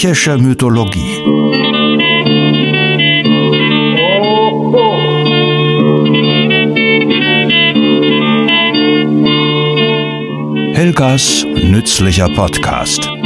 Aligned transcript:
Griechische 0.00 0.38
Mythologie. 0.38 1.24
Helgas 10.72 11.44
nützlicher 11.64 12.28
Podcast. 12.28 13.17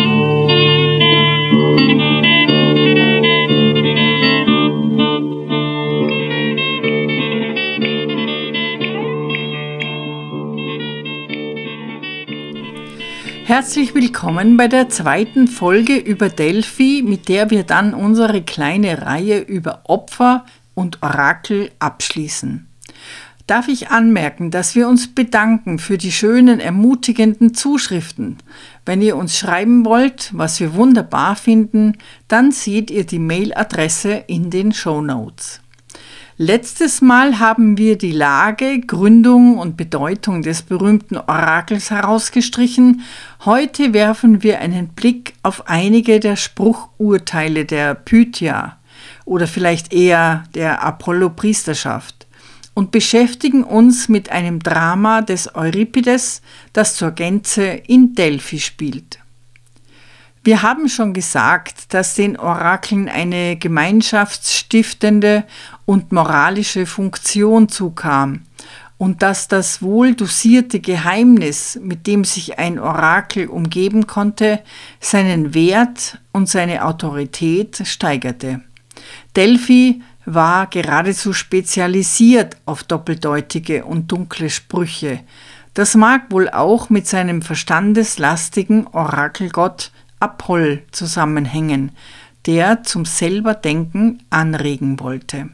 Herzlich 13.53 13.95
willkommen 13.95 14.57
bei 14.57 14.67
der 14.67 14.89
zweiten 14.89 15.47
Folge 15.47 15.99
über 15.99 16.31
Delphi, 16.31 17.05
mit 17.07 17.29
der 17.29 17.51
wir 17.51 17.65
dann 17.65 17.93
unsere 17.93 18.41
kleine 18.41 19.03
Reihe 19.03 19.41
über 19.41 19.83
Opfer 19.85 20.47
und 20.73 21.03
Orakel 21.03 21.71
abschließen. 21.79 22.67
Darf 23.47 23.69
ich 23.69 23.91
anmerken, 23.91 24.51
dass 24.51 24.75
wir 24.75 24.89
uns 24.89 25.15
bedanken 25.15 25.79
für 25.79 25.99
die 25.99 26.13
schönen, 26.13 26.61
ermutigenden 26.61 27.53
Zuschriften. 27.53 28.39
Wenn 28.87 29.03
ihr 29.03 29.19
uns 29.19 29.37
schreiben 29.37 29.85
wollt, 29.85 30.31
was 30.33 30.59
wir 30.59 30.73
wunderbar 30.73 31.37
finden, 31.37 31.99
dann 32.28 32.53
seht 32.53 32.91
ihr 32.91 33.05
die 33.05 33.19
Mailadresse 33.19 34.12
in 34.28 34.48
den 34.48 34.72
Show 34.72 35.03
Notes. 35.03 35.61
Letztes 36.44 37.00
Mal 37.00 37.38
haben 37.38 37.78
wir 37.78 37.96
die 37.96 38.10
Lage, 38.10 38.80
Gründung 38.80 39.58
und 39.58 39.76
Bedeutung 39.76 40.42
des 40.42 40.62
berühmten 40.62 41.16
Orakels 41.16 41.92
herausgestrichen. 41.92 43.02
Heute 43.44 43.94
werfen 43.94 44.42
wir 44.42 44.58
einen 44.58 44.88
Blick 44.88 45.34
auf 45.44 45.68
einige 45.68 46.18
der 46.18 46.34
Spruchurteile 46.34 47.64
der 47.64 47.94
Pythia 47.94 48.80
oder 49.24 49.46
vielleicht 49.46 49.92
eher 49.92 50.42
der 50.56 50.82
Apollo-Priesterschaft 50.82 52.26
und 52.74 52.90
beschäftigen 52.90 53.62
uns 53.62 54.08
mit 54.08 54.32
einem 54.32 54.58
Drama 54.58 55.22
des 55.22 55.54
Euripides, 55.54 56.42
das 56.72 56.96
zur 56.96 57.12
Gänze 57.12 57.66
in 57.66 58.16
Delphi 58.16 58.58
spielt. 58.58 59.22
Wir 60.44 60.62
haben 60.62 60.88
schon 60.88 61.12
gesagt, 61.12 61.94
dass 61.94 62.14
den 62.14 62.36
Orakeln 62.36 63.08
eine 63.08 63.56
gemeinschaftsstiftende 63.56 65.44
und 65.84 66.10
moralische 66.10 66.84
Funktion 66.84 67.68
zukam 67.68 68.40
und 68.98 69.22
dass 69.22 69.46
das 69.46 69.82
wohl 69.82 70.14
dosierte 70.14 70.80
Geheimnis, 70.80 71.78
mit 71.80 72.08
dem 72.08 72.24
sich 72.24 72.58
ein 72.58 72.80
Orakel 72.80 73.46
umgeben 73.46 74.08
konnte, 74.08 74.60
seinen 74.98 75.54
Wert 75.54 76.18
und 76.32 76.48
seine 76.48 76.84
Autorität 76.86 77.80
steigerte. 77.86 78.62
Delphi 79.36 80.02
war 80.24 80.66
geradezu 80.66 81.32
spezialisiert 81.32 82.56
auf 82.64 82.82
doppeldeutige 82.82 83.84
und 83.84 84.10
dunkle 84.10 84.50
Sprüche. 84.50 85.20
Das 85.74 85.94
mag 85.94 86.30
wohl 86.30 86.50
auch 86.50 86.90
mit 86.90 87.06
seinem 87.06 87.42
verstandeslastigen 87.42 88.88
Orakelgott 88.88 89.92
Apoll 90.23 90.83
zusammenhängen, 90.92 91.92
der 92.47 92.83
zum 92.84 93.05
Selberdenken 93.05 94.23
anregen 94.31 95.01
wollte. 95.01 95.51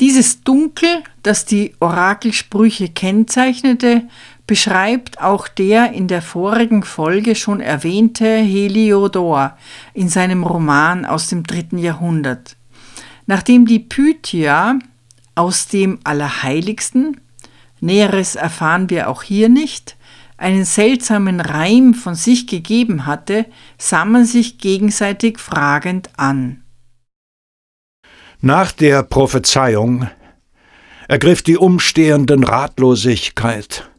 Dieses 0.00 0.42
Dunkel, 0.42 1.02
das 1.22 1.44
die 1.44 1.74
Orakelsprüche 1.80 2.88
kennzeichnete, 2.88 4.02
beschreibt 4.46 5.20
auch 5.20 5.48
der 5.48 5.92
in 5.92 6.08
der 6.08 6.22
vorigen 6.22 6.84
Folge 6.84 7.34
schon 7.34 7.60
erwähnte 7.60 8.26
Heliodor 8.38 9.56
in 9.94 10.08
seinem 10.08 10.44
Roman 10.44 11.04
aus 11.04 11.26
dem 11.26 11.42
dritten 11.42 11.78
Jahrhundert. 11.78 12.56
Nachdem 13.26 13.66
die 13.66 13.80
Pythia 13.80 14.78
aus 15.34 15.68
dem 15.68 15.98
Allerheiligsten, 16.04 17.20
Näheres 17.80 18.36
erfahren 18.36 18.90
wir 18.90 19.08
auch 19.08 19.22
hier 19.22 19.48
nicht, 19.48 19.96
einen 20.38 20.64
seltsamen 20.64 21.40
Reim 21.40 21.92
von 21.92 22.14
sich 22.14 22.46
gegeben 22.46 23.04
hatte, 23.04 23.44
sah 23.76 24.04
man 24.04 24.24
sich 24.24 24.58
gegenseitig 24.58 25.38
fragend 25.38 26.08
an. 26.16 26.62
Nach 28.40 28.70
der 28.70 29.02
Prophezeiung 29.02 30.08
ergriff 31.08 31.42
die 31.42 31.56
Umstehenden 31.56 32.44
Ratlosigkeit, 32.44 33.90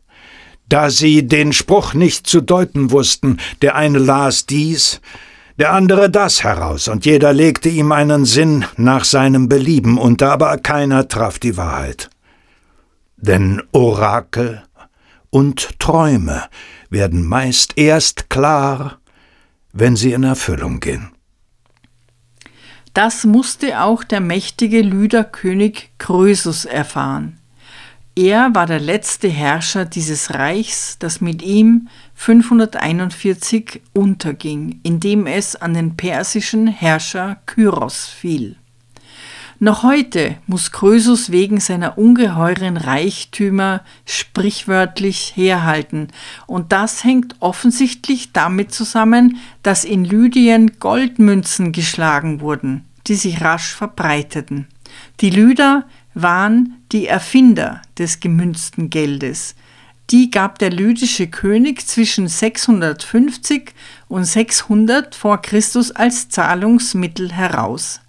da 0.69 0.89
sie 0.89 1.27
den 1.27 1.51
Spruch 1.51 1.93
nicht 1.93 2.25
zu 2.25 2.39
deuten 2.39 2.91
wussten, 2.91 3.37
der 3.61 3.75
eine 3.75 3.97
las 3.97 4.45
dies, 4.45 5.01
der 5.57 5.73
andere 5.73 6.09
das 6.09 6.43
heraus, 6.45 6.87
und 6.87 7.05
jeder 7.05 7.33
legte 7.33 7.67
ihm 7.67 7.91
einen 7.91 8.23
Sinn 8.23 8.63
nach 8.77 9.03
seinem 9.03 9.49
Belieben 9.49 9.97
unter, 9.97 10.31
aber 10.31 10.57
keiner 10.57 11.09
traf 11.09 11.37
die 11.37 11.57
Wahrheit. 11.57 12.09
Denn 13.17 13.61
Orakel 13.73 14.63
und 15.29 15.79
Träume 15.79 16.43
werden 16.89 17.25
meist 17.25 17.77
erst 17.77 18.29
klar, 18.29 18.99
wenn 19.73 19.95
sie 19.95 20.13
in 20.13 20.23
Erfüllung 20.23 20.79
gehen. 20.79 21.11
Das 22.93 23.23
musste 23.23 23.81
auch 23.81 24.03
der 24.03 24.19
mächtige 24.19 24.81
Lyderkönig 24.81 25.91
Krösus 25.99 26.65
erfahren. 26.65 27.39
Er 28.15 28.53
war 28.53 28.65
der 28.65 28.79
letzte 28.79 29.29
Herrscher 29.29 29.85
dieses 29.85 30.33
Reichs, 30.33 30.97
das 30.99 31.21
mit 31.21 31.41
ihm 31.41 31.87
541 32.15 33.81
unterging, 33.93 34.81
indem 34.83 35.27
es 35.27 35.55
an 35.55 35.73
den 35.73 35.95
persischen 35.95 36.67
Herrscher 36.67 37.37
Kyros 37.45 38.07
fiel. 38.07 38.57
Noch 39.61 39.83
heute 39.83 40.37
muss 40.47 40.71
Krösus 40.71 41.31
wegen 41.31 41.59
seiner 41.59 41.97
ungeheuren 41.97 42.77
Reichtümer 42.77 43.81
sprichwörtlich 44.05 45.33
herhalten, 45.35 46.07
und 46.47 46.71
das 46.71 47.03
hängt 47.03 47.35
offensichtlich 47.41 48.31
damit 48.31 48.73
zusammen, 48.73 49.35
dass 49.61 49.83
in 49.83 50.05
Lydien 50.05 50.79
Goldmünzen 50.79 51.73
geschlagen 51.73 52.39
wurden, 52.39 52.85
die 53.07 53.15
sich 53.15 53.41
rasch 53.41 53.75
verbreiteten. 53.75 54.67
Die 55.19 55.29
Lyder 55.29 55.83
waren 56.13 56.77
die 56.93 57.07
Erfinder 57.07 57.81
des 57.97 58.21
gemünzten 58.21 58.89
Geldes. 58.89 59.55
Die 60.09 60.31
gab 60.31 60.57
der 60.59 60.71
lydische 60.71 61.27
König 61.27 61.85
zwischen 61.85 62.29
650 62.29 63.73
und 64.07 64.23
600 64.23 65.15
vor 65.15 65.41
Christus 65.41 65.91
als 65.91 66.29
Zahlungsmittel 66.29 67.33
heraus. 67.33 67.99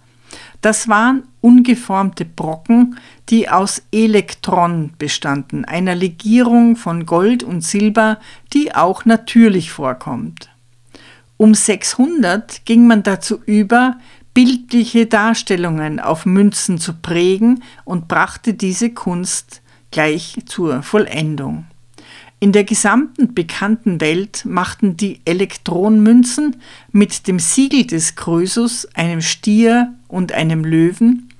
Das 0.61 0.87
waren 0.87 1.23
ungeformte 1.41 2.23
Brocken, 2.23 2.97
die 3.29 3.49
aus 3.49 3.81
Elektron 3.91 4.93
bestanden, 4.97 5.65
einer 5.65 5.95
Legierung 5.95 6.75
von 6.75 7.05
Gold 7.05 7.43
und 7.43 7.61
Silber, 7.61 8.19
die 8.53 8.73
auch 8.73 9.05
natürlich 9.05 9.71
vorkommt. 9.71 10.49
Um 11.37 11.55
600 11.55 12.65
ging 12.65 12.85
man 12.85 13.03
dazu 13.03 13.41
über, 13.45 13.97
bildliche 14.33 15.07
Darstellungen 15.07 15.99
auf 15.99 16.25
Münzen 16.25 16.77
zu 16.77 16.93
prägen 16.93 17.63
und 17.83 18.07
brachte 18.07 18.53
diese 18.53 18.91
Kunst 18.91 19.61
gleich 19.89 20.37
zur 20.45 20.83
Vollendung. 20.83 21.65
In 22.39 22.51
der 22.53 22.63
gesamten 22.63 23.35
bekannten 23.35 24.01
Welt 24.01 24.45
machten 24.45 24.97
die 24.97 25.21
Elektronmünzen 25.25 26.55
mit 26.91 27.27
dem 27.27 27.37
Siegel 27.37 27.85
des 27.85 28.15
Krösus, 28.15 28.87
einem 28.95 29.21
Stier 29.21 29.93
und 30.07 30.31
einem 30.31 30.65
Löwen 30.65 31.30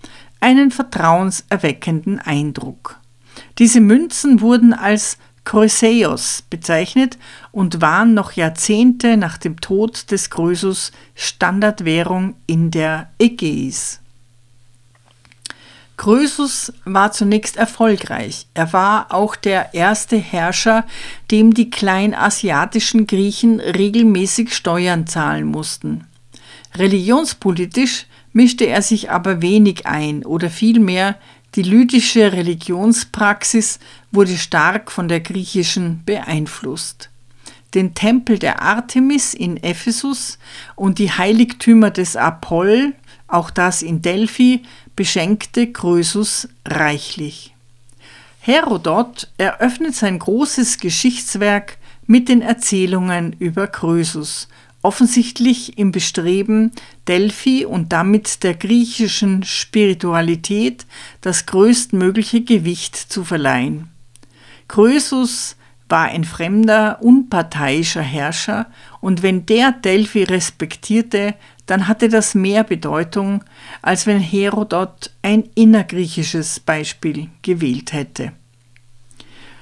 einen 0.42 0.72
vertrauenserweckenden 0.72 2.20
Eindruck. 2.20 3.00
Diese 3.58 3.80
Münzen 3.80 4.42
wurden 4.42 4.74
als 4.74 5.18
Chryseos 5.46 6.44
bezeichnet 6.50 7.18
und 7.52 7.82
waren 7.82 8.14
noch 8.14 8.34
Jahrzehnte 8.34 9.18
nach 9.18 9.38
dem 9.38 9.60
Tod 9.60 10.12
des 10.12 10.30
Krösus 10.30 10.92
Standardwährung 11.16 12.36
in 12.46 12.70
der 12.70 13.10
Ägäis. 13.18 14.00
Krösus 15.98 16.74
war 16.84 17.12
zunächst 17.12 17.58
erfolgreich. 17.58 18.48
Er 18.56 18.74
war 18.74 19.14
auch 19.14 19.36
der 19.36 19.76
erste 19.76 20.18
Herrscher, 20.18 20.86
dem 21.30 21.54
die 21.54 21.70
kleinasiatischen 21.70 23.06
Griechen 23.06 23.60
regelmäßig 23.60 24.56
Steuern 24.56 25.06
zahlen 25.06 25.46
mussten. 25.46 26.08
Religionspolitisch 26.76 28.08
mischte 28.34 28.66
er 28.66 28.82
sich 28.82 29.12
aber 29.12 29.42
wenig 29.42 29.86
ein 29.86 30.26
oder 30.26 30.50
vielmehr 30.50 31.18
die 31.56 31.64
lydische 31.64 32.32
Religionspraxis 32.32 33.80
wurde 34.12 34.38
stark 34.38 34.90
von 34.90 35.10
der 35.10 35.20
griechischen 35.20 36.02
beeinflusst. 36.06 37.10
Den 37.74 37.94
Tempel 37.94 38.40
der 38.40 38.62
Artemis 38.62 39.34
in 39.34 39.58
Ephesus 39.58 40.38
und 40.76 40.98
die 40.98 41.12
Heiligtümer 41.12 41.92
des 41.92 42.16
Apoll, 42.16 42.94
auch 43.28 43.50
das 43.50 43.82
in 43.82 44.02
Delphi, 44.02 44.64
beschenkte 44.96 45.72
Krösus 45.72 46.48
reichlich. 46.66 47.54
Herodot 48.40 49.30
eröffnet 49.38 49.96
sein 49.96 50.20
großes 50.20 50.80
Geschichtswerk 50.80 51.78
mit 52.08 52.28
den 52.28 52.42
Erzählungen 52.42 53.34
über 53.40 53.68
Krösus 53.68 54.48
offensichtlich 54.82 55.78
im 55.78 55.92
Bestreben, 55.92 56.72
Delphi 57.08 57.66
und 57.66 57.92
damit 57.94 58.44
der 58.44 58.56
griechischen 58.56 59.44
Spiritualität 59.44 60.86
das 61.22 61.46
größtmögliche 61.46 62.42
Gewicht 62.42 62.96
zu 62.96 63.24
verleihen. 63.24 63.90
Krösus 64.68 65.56
war 65.90 66.06
ein 66.06 66.24
fremder, 66.24 67.00
unparteiischer 67.02 68.02
Herrscher, 68.02 68.68
und 69.02 69.24
wenn 69.24 69.46
der 69.46 69.74
Delphi 69.74 70.24
respektierte, 70.24 71.36
dann 71.66 71.88
hatte 71.88 72.08
das 72.10 72.34
mehr 72.34 72.64
Bedeutung, 72.64 73.44
als 73.82 74.08
wenn 74.08 74.20
Herodot 74.20 75.12
ein 75.22 75.44
innergriechisches 75.56 76.60
Beispiel 76.60 77.30
gewählt 77.42 77.94
hätte. 77.94 78.32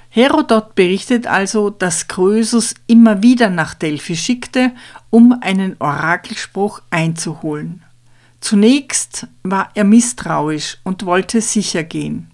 Herodot 0.09 0.73
berichtet 0.73 1.27
also, 1.27 1.69
dass 1.69 2.07
Krösus 2.07 2.73
immer 2.87 3.21
wieder 3.21 3.49
nach 3.49 3.75
Delphi 3.75 4.15
schickte, 4.15 4.71
um 5.11 5.37
einen 5.41 5.75
Orakelspruch 5.79 6.81
einzuholen. 6.89 7.83
Zunächst 8.41 9.27
war 9.43 9.69
er 9.75 9.83
misstrauisch 9.83 10.77
und 10.83 11.05
wollte 11.05 11.41
sicher 11.41 11.83
gehen. 11.83 12.31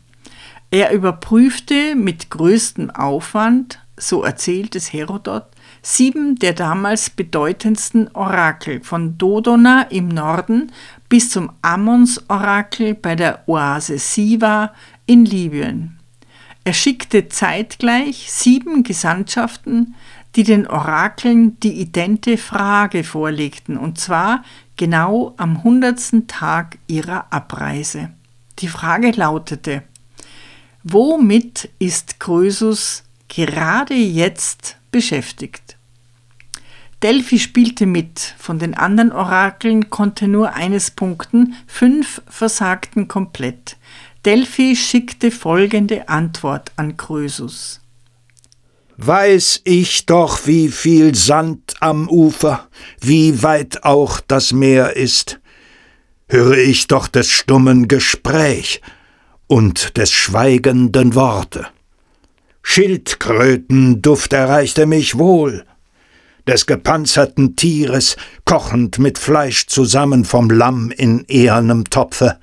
Er 0.72 0.92
überprüfte 0.94 1.96
mit 1.96 2.30
größtem 2.30 2.92
Aufwand, 2.92 3.80
so 3.98 4.24
erzählt 4.24 4.76
es 4.76 4.94
Herodot, 4.94 5.46
sieben 5.82 6.36
der 6.36 6.54
damals 6.54 7.10
bedeutendsten 7.10 8.10
Orakel 8.14 8.84
von 8.84 9.18
Dodona 9.18 9.84
im 9.84 10.08
Norden 10.08 10.72
bis 11.10 11.30
zum 11.30 11.52
Ammons-Orakel 11.62 12.96
bei 12.96 13.16
der 13.16 13.48
Oase 13.48 14.00
Siva 14.00 14.74
in 15.06 15.26
Libyen. 15.26 15.95
Er 16.66 16.74
schickte 16.74 17.30
zeitgleich 17.30 18.32
sieben 18.32 18.82
Gesandtschaften, 18.82 19.94
die 20.36 20.44
den 20.44 20.66
Orakeln 20.68 21.60
die 21.60 21.80
idente 21.80 22.38
Frage 22.38 23.04
vorlegten, 23.04 23.78
und 23.78 24.00
zwar 24.00 24.44
genau 24.76 25.36
am 25.38 25.64
hundertsten 25.64 26.28
Tag 26.28 26.80
ihrer 26.88 27.32
Abreise. 27.32 28.10
Die 28.60 28.68
Frage 28.68 29.12
lautete, 29.12 29.84
womit 30.82 31.70
ist 31.78 32.20
Krösus 32.20 33.04
gerade 33.28 33.94
jetzt 33.94 34.78
beschäftigt? 34.92 35.78
Delphi 37.04 37.38
spielte 37.38 37.86
mit, 37.86 38.34
von 38.40 38.58
den 38.58 38.74
anderen 38.74 39.12
Orakeln 39.12 39.92
konnte 39.92 40.28
nur 40.28 40.54
eines 40.54 40.90
punkten, 40.90 41.54
fünf 41.68 42.24
versagten 42.28 43.08
komplett. 43.08 43.78
Delphi 44.26 44.76
schickte 44.76 45.30
folgende 45.30 46.10
Antwort 46.10 46.72
an 46.78 46.98
Krösus. 46.98 47.80
Weiß 48.98 49.62
ich 49.66 50.08
doch, 50.08 50.48
wie 50.48 50.70
viel 50.70 51.14
Sand 51.14 51.76
am 51.80 52.10
Ufer, 52.10 52.68
wie 53.00 53.44
weit 53.44 53.84
auch 53.84 54.20
das 54.20 54.52
Meer 54.52 54.96
ist, 54.96 55.40
höre 56.28 56.58
ich 56.58 56.88
doch 56.88 57.08
des 57.08 57.30
stummen 57.30 57.88
Gespräch 57.88 58.82
und 59.46 59.96
des 59.98 60.12
schweigenden 60.12 61.14
Worte. 61.14 61.68
Schildkrötenduft 62.64 64.34
erreichte 64.34 64.88
mich 64.88 65.20
wohl, 65.20 65.66
des 66.48 66.66
gepanzerten 66.66 67.56
Tieres, 67.56 68.18
kochend 68.44 68.98
mit 68.98 69.20
Fleisch 69.20 69.68
zusammen 69.68 70.26
vom 70.26 70.50
Lamm 70.50 70.90
in 70.90 71.26
ehernem 71.28 71.92
Topfe, 71.92 72.40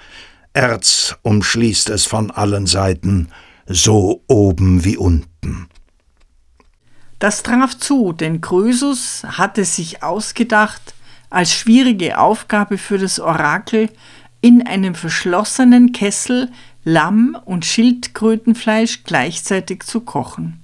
Erz 0.54 1.16
umschließt 1.22 1.88
es 1.90 2.04
von 2.04 2.30
allen 2.30 2.66
Seiten, 2.66 3.28
so 3.66 4.22
oben 4.28 4.84
wie 4.84 4.96
unten. 4.96 5.68
Das 7.18 7.42
traf 7.42 7.78
zu, 7.78 8.12
denn 8.12 8.40
Krösus 8.40 9.22
hatte 9.24 9.64
sich 9.64 10.02
ausgedacht, 10.02 10.94
als 11.30 11.52
schwierige 11.52 12.18
Aufgabe 12.18 12.78
für 12.78 12.98
das 12.98 13.20
Orakel, 13.20 13.88
in 14.40 14.66
einem 14.66 14.94
verschlossenen 14.94 15.92
Kessel 15.92 16.50
Lamm 16.84 17.38
und 17.44 17.64
Schildkrötenfleisch 17.64 19.04
gleichzeitig 19.04 19.84
zu 19.84 20.00
kochen. 20.00 20.60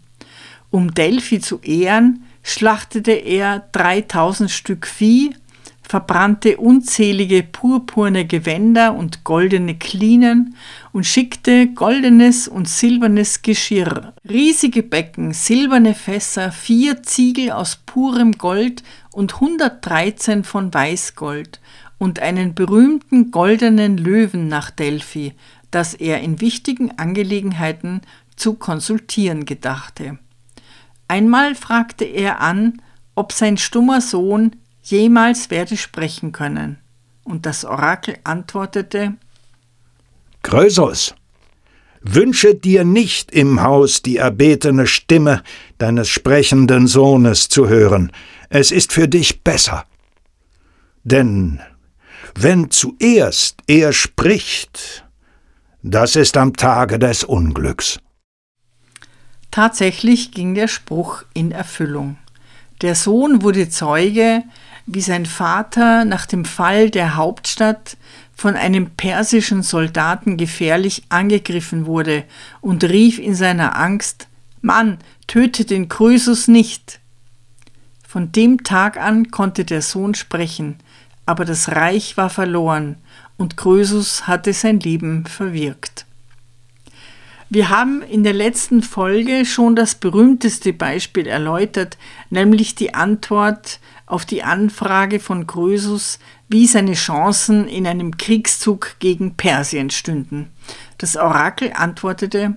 Um 0.70 0.92
Delphi 0.92 1.40
zu 1.40 1.60
ehren, 1.60 2.24
schlachtete 2.42 3.12
er 3.12 3.68
3000 3.72 4.50
Stück 4.50 4.86
Vieh 4.86 5.34
verbrannte 5.88 6.58
unzählige 6.58 7.42
purpurne 7.42 8.26
Gewänder 8.26 8.94
und 8.94 9.24
goldene 9.24 9.74
Klinen 9.78 10.54
und 10.92 11.06
schickte 11.06 11.68
goldenes 11.68 12.46
und 12.46 12.68
silbernes 12.68 13.40
Geschirr, 13.40 14.12
riesige 14.28 14.82
Becken, 14.82 15.32
silberne 15.32 15.94
Fässer, 15.94 16.52
vier 16.52 17.02
Ziegel 17.02 17.52
aus 17.52 17.76
purem 17.86 18.32
Gold 18.32 18.82
und 19.12 19.36
113 19.36 20.44
von 20.44 20.74
Weißgold 20.74 21.58
und 21.96 22.20
einen 22.20 22.54
berühmten 22.54 23.30
goldenen 23.30 23.96
Löwen 23.96 24.46
nach 24.46 24.70
Delphi, 24.70 25.32
das 25.70 25.94
er 25.94 26.20
in 26.20 26.42
wichtigen 26.42 26.98
Angelegenheiten 26.98 28.02
zu 28.36 28.54
konsultieren 28.54 29.46
gedachte. 29.46 30.18
Einmal 31.08 31.54
fragte 31.54 32.04
er 32.04 32.42
an, 32.42 32.82
ob 33.14 33.32
sein 33.32 33.56
stummer 33.56 34.02
Sohn 34.02 34.52
jemals 34.90 35.50
werde 35.50 35.76
sprechen 35.76 36.32
können. 36.32 36.78
Und 37.24 37.46
das 37.46 37.64
Orakel 37.64 38.18
antwortete 38.24 39.14
Krösus, 40.42 41.14
wünsche 42.00 42.54
dir 42.54 42.84
nicht 42.84 43.32
im 43.32 43.62
Haus 43.62 44.02
die 44.02 44.16
erbetene 44.16 44.86
Stimme 44.86 45.42
deines 45.78 46.08
sprechenden 46.08 46.86
Sohnes 46.86 47.48
zu 47.48 47.68
hören, 47.68 48.12
es 48.48 48.70
ist 48.70 48.92
für 48.92 49.08
dich 49.08 49.42
besser. 49.42 49.84
Denn 51.04 51.60
wenn 52.34 52.70
zuerst 52.70 53.56
er 53.66 53.92
spricht, 53.92 55.04
das 55.82 56.16
ist 56.16 56.36
am 56.36 56.54
Tage 56.54 56.98
des 56.98 57.24
Unglücks. 57.24 58.00
Tatsächlich 59.50 60.32
ging 60.32 60.54
der 60.54 60.68
Spruch 60.68 61.24
in 61.34 61.52
Erfüllung. 61.52 62.16
Der 62.82 62.94
Sohn 62.94 63.42
wurde 63.42 63.68
Zeuge, 63.68 64.44
wie 64.90 65.02
sein 65.02 65.26
Vater 65.26 66.06
nach 66.06 66.24
dem 66.24 66.46
Fall 66.46 66.90
der 66.90 67.14
Hauptstadt 67.14 67.98
von 68.34 68.56
einem 68.56 68.90
persischen 68.90 69.62
Soldaten 69.62 70.38
gefährlich 70.38 71.02
angegriffen 71.10 71.84
wurde 71.84 72.24
und 72.62 72.84
rief 72.84 73.18
in 73.18 73.34
seiner 73.34 73.76
Angst 73.76 74.28
Mann, 74.60 74.98
töte 75.26 75.64
den 75.64 75.88
Krösus 75.88 76.48
nicht. 76.48 77.00
Von 78.06 78.32
dem 78.32 78.64
Tag 78.64 78.96
an 78.96 79.30
konnte 79.30 79.64
der 79.64 79.82
Sohn 79.82 80.14
sprechen, 80.14 80.78
aber 81.26 81.44
das 81.44 81.68
Reich 81.68 82.16
war 82.16 82.30
verloren 82.30 82.96
und 83.36 83.56
Krösus 83.56 84.26
hatte 84.26 84.52
sein 84.52 84.80
Leben 84.80 85.26
verwirkt. 85.26 86.06
Wir 87.50 87.70
haben 87.70 88.02
in 88.02 88.24
der 88.24 88.34
letzten 88.34 88.82
Folge 88.82 89.46
schon 89.46 89.76
das 89.76 89.94
berühmteste 89.94 90.72
Beispiel 90.72 91.26
erläutert, 91.26 91.96
nämlich 92.30 92.74
die 92.74 92.94
Antwort 92.94 93.80
auf 94.08 94.24
die 94.24 94.42
Anfrage 94.42 95.20
von 95.20 95.46
Krösus, 95.46 96.18
wie 96.48 96.66
seine 96.66 96.94
Chancen 96.94 97.68
in 97.68 97.86
einem 97.86 98.16
Kriegszug 98.16 98.96
gegen 98.98 99.36
Persien 99.36 99.90
stünden. 99.90 100.50
Das 100.98 101.16
Orakel 101.16 101.72
antwortete 101.74 102.56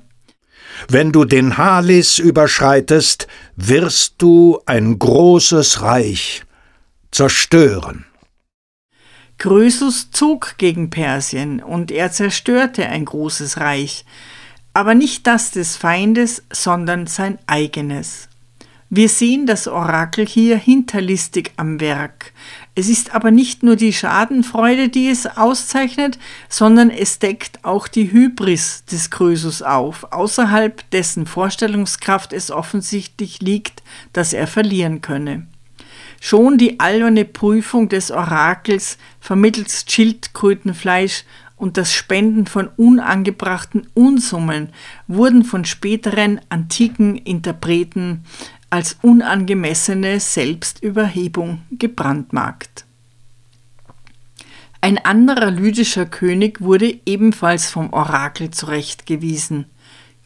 Wenn 0.87 1.11
du 1.11 1.25
den 1.25 1.57
Halis 1.57 2.19
überschreitest, 2.19 3.27
wirst 3.55 4.15
du 4.17 4.59
ein 4.65 4.97
großes 4.97 5.81
Reich 5.81 6.43
zerstören. 7.11 8.05
Krösus 9.37 10.11
zog 10.11 10.55
gegen 10.57 10.89
Persien 10.89 11.61
und 11.61 11.91
er 11.91 12.11
zerstörte 12.11 12.85
ein 12.85 13.05
großes 13.05 13.57
Reich 13.57 14.05
aber 14.73 14.95
nicht 14.95 15.27
das 15.27 15.51
des 15.51 15.75
Feindes, 15.75 16.43
sondern 16.51 17.07
sein 17.07 17.39
eigenes. 17.45 18.29
Wir 18.93 19.07
sehen 19.07 19.45
das 19.45 19.69
Orakel 19.69 20.27
hier 20.27 20.57
hinterlistig 20.57 21.53
am 21.55 21.79
Werk. 21.79 22.33
Es 22.75 22.89
ist 22.89 23.15
aber 23.15 23.31
nicht 23.31 23.63
nur 23.63 23.77
die 23.77 23.93
Schadenfreude, 23.93 24.89
die 24.89 25.07
es 25.07 25.25
auszeichnet, 25.25 26.19
sondern 26.49 26.89
es 26.89 27.17
deckt 27.17 27.63
auch 27.63 27.87
die 27.87 28.11
Hybris 28.11 28.83
des 28.83 29.09
Krösus 29.09 29.61
auf, 29.61 30.11
außerhalb 30.11 30.89
dessen 30.89 31.25
Vorstellungskraft 31.25 32.33
es 32.33 32.51
offensichtlich 32.51 33.39
liegt, 33.39 33.81
dass 34.11 34.33
er 34.33 34.45
verlieren 34.45 34.99
könne. 34.99 35.47
Schon 36.19 36.57
die 36.57 36.81
alberne 36.81 37.23
Prüfung 37.23 37.87
des 37.87 38.11
Orakels 38.11 38.97
vermittels 39.21 39.85
Schildkrötenfleisch 39.87 41.23
und 41.55 41.77
das 41.77 41.93
Spenden 41.93 42.45
von 42.45 42.67
unangebrachten 42.75 43.87
Unsummen 43.93 44.73
wurden 45.07 45.45
von 45.45 45.63
späteren 45.63 46.41
antiken 46.49 47.15
Interpreten 47.15 48.25
als 48.71 48.97
unangemessene 49.01 50.19
Selbstüberhebung 50.19 51.61
gebrandmarkt. 51.71 52.85
Ein 54.79 54.97
anderer 54.97 55.51
lydischer 55.51 56.07
König 56.07 56.61
wurde 56.61 56.99
ebenfalls 57.05 57.69
vom 57.69 57.93
Orakel 57.93 58.49
zurechtgewiesen. 58.49 59.65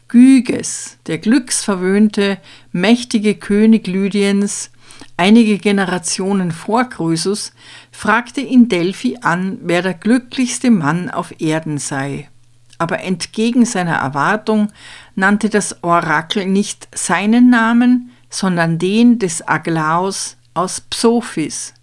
Gyges, 0.08 0.96
der 1.08 1.18
glücksverwöhnte, 1.18 2.38
mächtige 2.70 3.34
König 3.34 3.88
Lydiens, 3.88 4.70
einige 5.16 5.58
Generationen 5.58 6.52
vor 6.52 6.84
Krösus, 6.84 7.52
fragte 7.90 8.40
in 8.40 8.68
Delphi 8.68 9.18
an, 9.22 9.58
wer 9.62 9.82
der 9.82 9.94
glücklichste 9.94 10.70
Mann 10.70 11.10
auf 11.10 11.34
Erden 11.40 11.78
sei. 11.78 12.30
Aber 12.78 13.00
entgegen 13.00 13.64
seiner 13.64 13.96
Erwartung 13.96 14.72
nannte 15.16 15.48
das 15.48 15.82
Orakel 15.82 16.46
nicht 16.46 16.88
seinen 16.94 17.50
Namen, 17.50 18.12
sondern 18.30 18.78
den 18.78 19.18
des 19.18 19.46
Aglaos 19.46 20.36
aus 20.54 20.80
Psophis. 20.80 21.74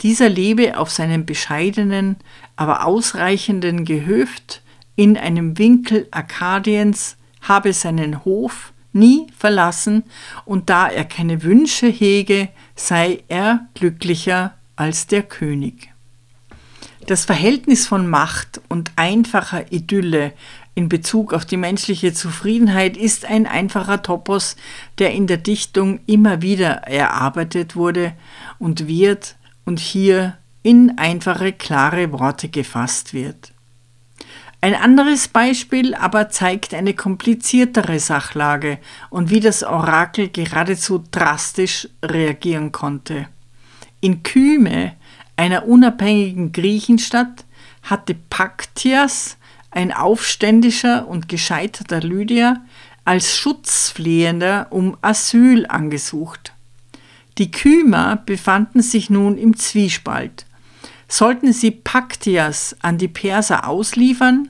Dieser 0.00 0.28
lebe 0.28 0.76
auf 0.78 0.90
seinem 0.90 1.24
bescheidenen, 1.24 2.16
aber 2.56 2.84
ausreichenden 2.84 3.84
Gehöft 3.84 4.62
in 4.96 5.16
einem 5.16 5.58
Winkel 5.58 6.06
Arkadiens, 6.10 7.16
habe 7.40 7.72
seinen 7.72 8.24
Hof 8.24 8.72
nie 8.92 9.26
verlassen, 9.36 10.04
und 10.44 10.70
da 10.70 10.88
er 10.88 11.04
keine 11.04 11.42
Wünsche 11.42 11.88
hege, 11.88 12.48
sei 12.74 13.22
er 13.28 13.66
glücklicher 13.74 14.54
als 14.76 15.06
der 15.06 15.22
König. 15.22 15.90
Das 17.06 17.26
Verhältnis 17.26 17.86
von 17.86 18.08
Macht 18.08 18.62
und 18.68 18.92
einfacher 18.96 19.70
Idylle 19.72 20.32
in 20.74 20.88
Bezug 20.88 21.32
auf 21.32 21.44
die 21.44 21.56
menschliche 21.56 22.12
Zufriedenheit 22.12 22.96
ist 22.96 23.24
ein 23.24 23.46
einfacher 23.46 24.02
Topos, 24.02 24.56
der 24.98 25.12
in 25.12 25.28
der 25.28 25.36
Dichtung 25.36 26.00
immer 26.06 26.42
wieder 26.42 26.82
erarbeitet 26.88 27.76
wurde 27.76 28.12
und 28.58 28.88
wird 28.88 29.36
und 29.64 29.78
hier 29.78 30.36
in 30.64 30.98
einfache, 30.98 31.52
klare 31.52 32.10
Worte 32.12 32.48
gefasst 32.48 33.14
wird. 33.14 33.52
Ein 34.60 34.74
anderes 34.74 35.28
Beispiel 35.28 35.94
aber 35.94 36.30
zeigt 36.30 36.72
eine 36.72 36.94
kompliziertere 36.94 38.00
Sachlage 38.00 38.78
und 39.10 39.30
wie 39.30 39.40
das 39.40 39.62
Orakel 39.62 40.30
geradezu 40.30 41.04
drastisch 41.10 41.86
reagieren 42.02 42.72
konnte. 42.72 43.28
In 44.00 44.22
Kyme, 44.22 44.96
einer 45.36 45.66
unabhängigen 45.66 46.52
Griechenstadt, 46.52 47.44
hatte 47.82 48.14
Paktias, 48.14 49.36
ein 49.74 49.92
aufständischer 49.92 51.06
und 51.08 51.28
gescheiterter 51.28 52.00
Lydier, 52.00 52.62
als 53.04 53.36
Schutzflehender 53.36 54.68
um 54.70 54.96
Asyl 55.02 55.66
angesucht. 55.66 56.52
Die 57.38 57.50
Kymer 57.50 58.16
befanden 58.16 58.80
sich 58.80 59.10
nun 59.10 59.36
im 59.36 59.56
Zwiespalt. 59.56 60.46
Sollten 61.08 61.52
sie 61.52 61.70
Paktias 61.70 62.76
an 62.80 62.96
die 62.96 63.08
Perser 63.08 63.68
ausliefern 63.68 64.48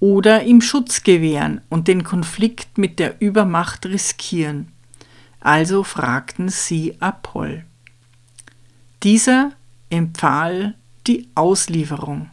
oder 0.00 0.42
ihm 0.42 0.60
Schutz 0.60 1.02
gewähren 1.02 1.60
und 1.70 1.88
den 1.88 2.04
Konflikt 2.04 2.76
mit 2.76 2.98
der 2.98 3.20
Übermacht 3.20 3.86
riskieren. 3.86 4.68
Also 5.40 5.84
fragten 5.84 6.48
sie 6.48 6.96
Apoll. 7.00 7.64
Dieser 9.02 9.52
empfahl 9.88 10.74
die 11.06 11.28
Auslieferung. 11.34 12.30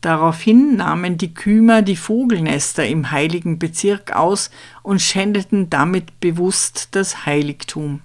Daraufhin 0.00 0.76
nahmen 0.76 1.18
die 1.18 1.34
Kümer 1.34 1.82
die 1.82 1.96
Vogelnester 1.96 2.86
im 2.86 3.10
heiligen 3.10 3.58
Bezirk 3.58 4.14
aus 4.14 4.50
und 4.82 5.02
schändeten 5.02 5.70
damit 5.70 6.20
bewusst 6.20 6.88
das 6.92 7.26
Heiligtum. 7.26 8.00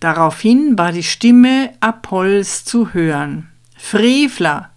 Daraufhin 0.00 0.76
war 0.76 0.92
die 0.92 1.02
Stimme 1.02 1.72
Apolls 1.80 2.66
zu 2.66 2.92
hören. 2.92 3.48
Frevler, 3.74 4.70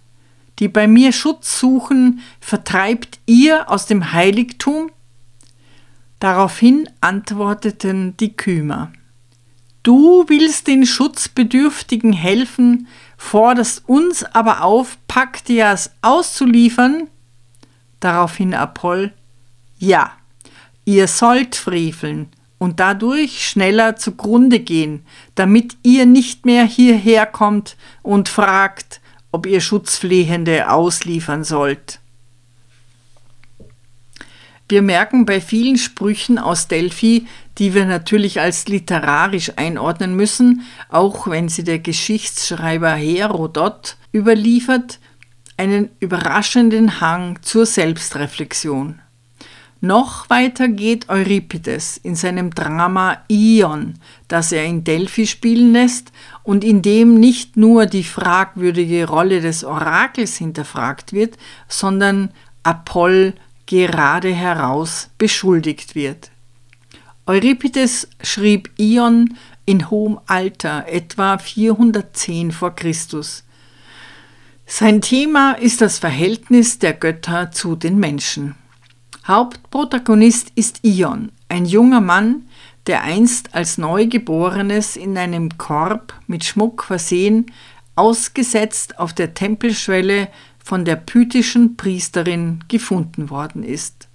die 0.58 0.68
bei 0.68 0.88
mir 0.88 1.12
Schutz 1.12 1.60
suchen, 1.60 2.20
vertreibt 2.40 3.20
ihr 3.26 3.70
aus 3.70 3.84
dem 3.84 4.12
Heiligtum? 4.12 4.90
Daraufhin 6.20 6.88
antworteten 7.00 8.16
die 8.16 8.34
Kümer. 8.34 8.90
Du 9.82 10.24
willst 10.28 10.66
den 10.66 10.84
Schutzbedürftigen 10.84 12.12
helfen, 12.12 12.88
forderst 13.18 13.86
uns 13.86 14.24
aber 14.24 14.64
auf, 14.64 14.96
Paktias 15.08 15.90
auszuliefern? 16.00 17.08
Daraufhin 18.00 18.54
Apoll, 18.54 19.12
ja, 19.78 20.12
ihr 20.86 21.08
sollt 21.08 21.56
freveln 21.56 22.30
und 22.56 22.80
dadurch 22.80 23.46
schneller 23.46 23.96
zugrunde 23.96 24.60
gehen, 24.60 25.04
damit 25.34 25.76
ihr 25.82 26.06
nicht 26.06 26.46
mehr 26.46 26.64
hierher 26.64 27.26
kommt 27.26 27.76
und 28.02 28.28
fragt, 28.28 29.00
ob 29.32 29.46
ihr 29.46 29.60
Schutzflehende 29.60 30.70
ausliefern 30.70 31.44
sollt. 31.44 32.00
Wir 34.68 34.82
merken 34.82 35.24
bei 35.24 35.40
vielen 35.40 35.78
Sprüchen 35.78 36.38
aus 36.38 36.68
Delphi, 36.68 37.26
die 37.56 37.72
wir 37.72 37.86
natürlich 37.86 38.40
als 38.40 38.68
literarisch 38.68 39.52
einordnen 39.56 40.14
müssen, 40.14 40.62
auch 40.90 41.26
wenn 41.26 41.48
sie 41.48 41.64
der 41.64 41.78
Geschichtsschreiber 41.78 42.92
Herodot 42.92 43.96
überliefert, 44.12 45.00
einen 45.56 45.88
überraschenden 46.00 47.00
Hang 47.00 47.38
zur 47.42 47.64
Selbstreflexion. 47.64 49.00
Noch 49.80 50.28
weiter 50.28 50.68
geht 50.68 51.08
Euripides 51.08 51.98
in 51.98 52.16
seinem 52.16 52.50
Drama 52.50 53.18
Ion, 53.28 53.94
das 54.26 54.50
er 54.50 54.64
in 54.64 54.82
Delphi 54.82 55.26
spielen 55.26 55.72
lässt 55.72 56.10
und 56.42 56.64
in 56.64 56.82
dem 56.82 57.14
nicht 57.14 57.56
nur 57.56 57.86
die 57.86 58.02
fragwürdige 58.02 59.06
Rolle 59.08 59.40
des 59.40 59.64
Orakels 59.64 60.36
hinterfragt 60.36 61.12
wird, 61.12 61.38
sondern 61.68 62.30
Apoll 62.64 63.34
gerade 63.68 64.34
heraus 64.34 65.10
beschuldigt 65.18 65.94
wird. 65.94 66.30
Euripides 67.26 68.08
schrieb 68.22 68.70
Ion 68.78 69.36
in 69.66 69.90
hohem 69.90 70.18
Alter, 70.26 70.86
etwa 70.88 71.36
410 71.36 72.50
vor 72.50 72.74
Christus. 72.74 73.44
Sein 74.66 75.02
Thema 75.02 75.52
ist 75.52 75.82
das 75.82 75.98
Verhältnis 75.98 76.78
der 76.78 76.94
Götter 76.94 77.52
zu 77.52 77.76
den 77.76 77.98
Menschen. 77.98 78.54
Hauptprotagonist 79.26 80.50
ist 80.54 80.80
Ion, 80.82 81.30
ein 81.50 81.66
junger 81.66 82.00
Mann, 82.00 82.48
der 82.86 83.02
einst 83.02 83.54
als 83.54 83.76
Neugeborenes 83.76 84.96
in 84.96 85.18
einem 85.18 85.58
Korb 85.58 86.14
mit 86.26 86.44
Schmuck 86.44 86.84
versehen, 86.84 87.52
ausgesetzt 87.94 88.98
auf 88.98 89.12
der 89.12 89.34
Tempelschwelle 89.34 90.28
von 90.68 90.84
der 90.84 90.96
pythischen 90.96 91.78
Priesterin 91.78 92.62
gefunden 92.68 93.30
worden 93.30 93.62
ist. 93.62 94.06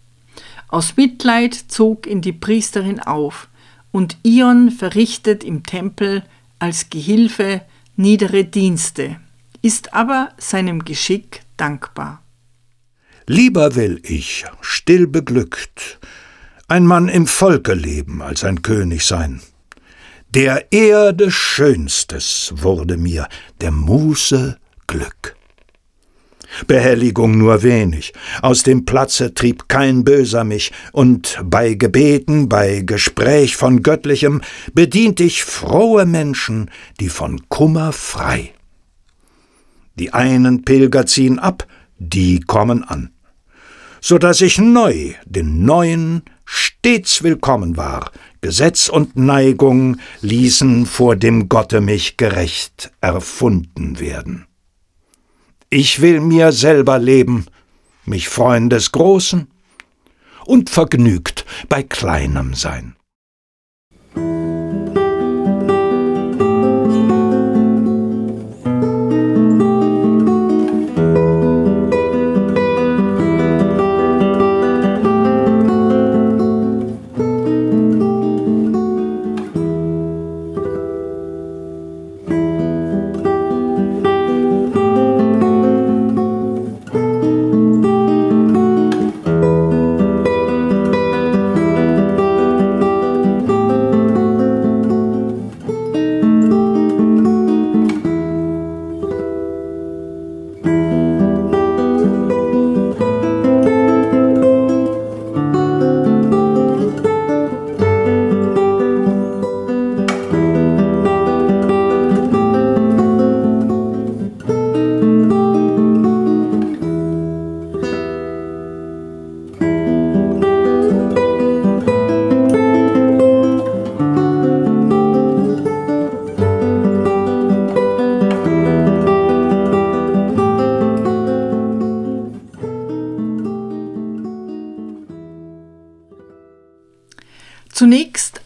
Aus 0.68 0.96
Mitleid 0.98 1.56
zog 1.56 2.06
ihn 2.06 2.22
die 2.22 2.32
Priesterin 2.32 3.00
auf, 3.00 3.50
und 3.92 4.18
Ion 4.22 4.70
verrichtet 4.70 5.44
im 5.44 5.64
Tempel 5.64 6.22
als 6.60 6.92
Gehilfe 6.92 7.62
niedere 7.96 8.46
Dienste, 8.46 9.16
ist 9.64 9.96
aber 9.96 10.30
seinem 10.38 10.86
Geschick 10.86 11.42
dankbar. 11.58 12.22
Lieber 13.26 13.74
will 13.74 14.00
ich, 14.04 14.46
still 14.62 15.08
beglückt, 15.08 16.00
ein 16.68 16.86
Mann 16.86 17.08
im 17.10 17.26
Volke 17.26 17.74
leben 17.74 18.22
als 18.22 18.44
ein 18.44 18.62
König 18.62 19.06
sein. 19.06 19.42
Der 20.30 20.72
Erde 20.72 21.32
Schönstes 21.32 22.54
wurde 22.56 22.98
mir, 22.98 23.28
der 23.60 23.72
Muße 23.72 24.60
Glück. 24.86 25.36
Behelligung 26.68 27.38
nur 27.38 27.64
wenig, 27.64 28.14
aus 28.42 28.64
dem 28.64 28.86
Platze 28.86 29.34
trieb 29.34 29.68
kein 29.70 30.04
Böser 30.04 30.44
mich, 30.44 30.72
und 30.92 31.40
bei 31.44 31.74
Gebeten, 31.74 32.50
bei 32.50 32.82
Gespräch 32.82 33.56
von 33.56 33.84
Göttlichem 33.84 34.42
bedient 34.74 35.20
ich 35.20 35.44
frohe 35.44 36.06
Menschen, 36.06 36.70
die 37.00 37.10
von 37.10 37.50
Kummer 37.50 37.92
frei. 37.92 38.54
Die 39.96 40.14
einen 40.14 40.64
Pilger 40.66 41.06
ziehen 41.06 41.40
ab, 41.40 41.68
die 42.00 42.40
kommen 42.40 42.84
an 42.84 43.14
so 44.04 44.18
dass 44.18 44.42
ich 44.42 44.58
neu 44.58 45.14
den 45.26 45.64
Neuen 45.64 46.24
stets 46.44 47.24
willkommen 47.24 47.78
war. 47.78 48.12
Gesetz 48.42 48.90
und 48.90 49.16
Neigung 49.16 49.96
ließen 50.20 50.86
vor 50.86 51.16
dem 51.16 51.48
Gotte 51.48 51.80
mich 51.80 52.18
gerecht 52.18 52.92
erfunden 53.00 54.02
werden. 54.02 54.46
Ich 55.76 56.02
will 56.02 56.20
mir 56.20 56.52
selber 56.52 57.00
leben, 57.00 57.48
mich 58.06 58.30
freuen 58.30 58.70
des 58.70 58.92
Großen 58.92 59.48
und 60.46 60.70
vergnügt 60.70 61.46
bei 61.68 61.82
Kleinem 61.82 62.54
sein. 62.54 62.96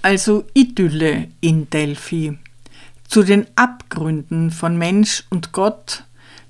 Also 0.08 0.46
Idylle 0.54 1.28
in 1.42 1.70
Delphi. 1.70 2.38
Zu 3.10 3.24
den 3.24 3.46
Abgründen 3.58 4.52
von 4.52 4.78
Mensch 4.78 5.26
und 5.30 5.52
Gott, 5.52 6.06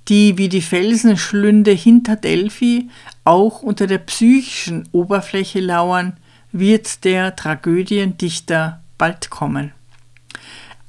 die 0.09 0.37
wie 0.37 0.47
die 0.47 0.61
Felsenschlünde 0.61 1.71
hinter 1.71 2.17
Delphi 2.17 2.87
auch 3.23 3.63
unter 3.63 3.87
der 3.87 3.97
psychischen 3.97 4.87
Oberfläche 4.91 5.59
lauern, 5.59 6.17
wird 6.51 7.03
der 7.03 7.35
Tragödiendichter 7.35 8.83
bald 8.99 9.31
kommen. 9.31 9.71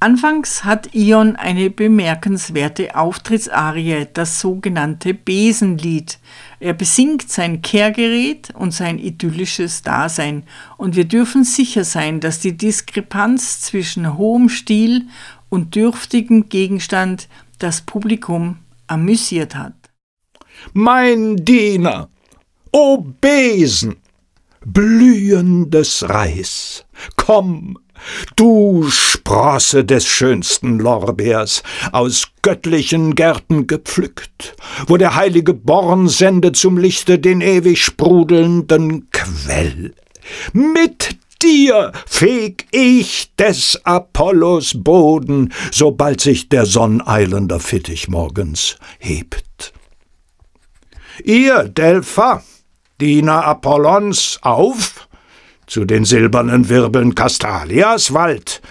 Anfangs 0.01 0.63
hat 0.63 0.95
Ion 0.95 1.35
eine 1.35 1.69
bemerkenswerte 1.69 2.95
Auftrittsarie, 2.95 4.07
das 4.13 4.39
sogenannte 4.39 5.13
Besenlied. 5.13 6.19
Er 6.61 6.73
besingt 6.73 7.29
sein 7.29 7.61
Kehrgerät 7.61 8.49
und 8.55 8.73
sein 8.73 8.97
idyllisches 8.97 9.81
Dasein, 9.81 10.43
und 10.77 10.95
wir 10.95 11.03
dürfen 11.03 11.43
sicher 11.43 11.83
sein, 11.83 12.21
dass 12.21 12.39
die 12.39 12.55
Diskrepanz 12.55 13.59
zwischen 13.59 14.17
hohem 14.17 14.47
Stil 14.47 15.07
und 15.49 15.75
dürftigem 15.75 16.47
Gegenstand 16.47 17.27
das 17.57 17.81
Publikum 17.81 18.59
amüsiert 18.87 19.55
hat. 19.55 19.73
Mein 20.71 21.35
Diener, 21.35 22.07
o 22.71 22.99
Besen, 23.19 23.97
blühendes 24.65 26.07
Reis, 26.07 26.85
komm, 27.17 27.77
Du 28.35 28.89
Sprosse 28.89 29.83
des 29.85 30.05
schönsten 30.05 30.79
Lorbeers, 30.79 31.63
aus 31.91 32.29
göttlichen 32.41 33.15
Gärten 33.15 33.67
gepflückt, 33.67 34.55
wo 34.87 34.97
der 34.97 35.15
heilige 35.15 35.53
Born 35.53 36.07
sendet 36.07 36.55
zum 36.55 36.77
Lichte 36.77 37.19
den 37.19 37.41
ewig 37.41 37.83
sprudelnden 37.83 39.09
Quell. 39.11 39.93
Mit 40.53 41.17
dir 41.41 41.91
feg 42.05 42.67
ich 42.71 43.35
des 43.35 43.79
Apollos 43.83 44.73
Boden, 44.75 45.53
sobald 45.71 46.21
sich 46.21 46.49
der 46.49 46.65
sonneilender 46.65 47.59
Fittich 47.59 48.07
morgens 48.07 48.77
hebt. 48.99 49.73
Ihr 51.23 51.63
Delpha, 51.63 52.43
Diener 53.01 53.45
Apollons, 53.45 54.39
auf! 54.41 55.08
Zu 55.69 55.85
den 55.85 56.03
silbernen 56.03 56.67
Wirbeln 56.67 57.15
Castalias 57.15 58.13
Wald. 58.13 58.61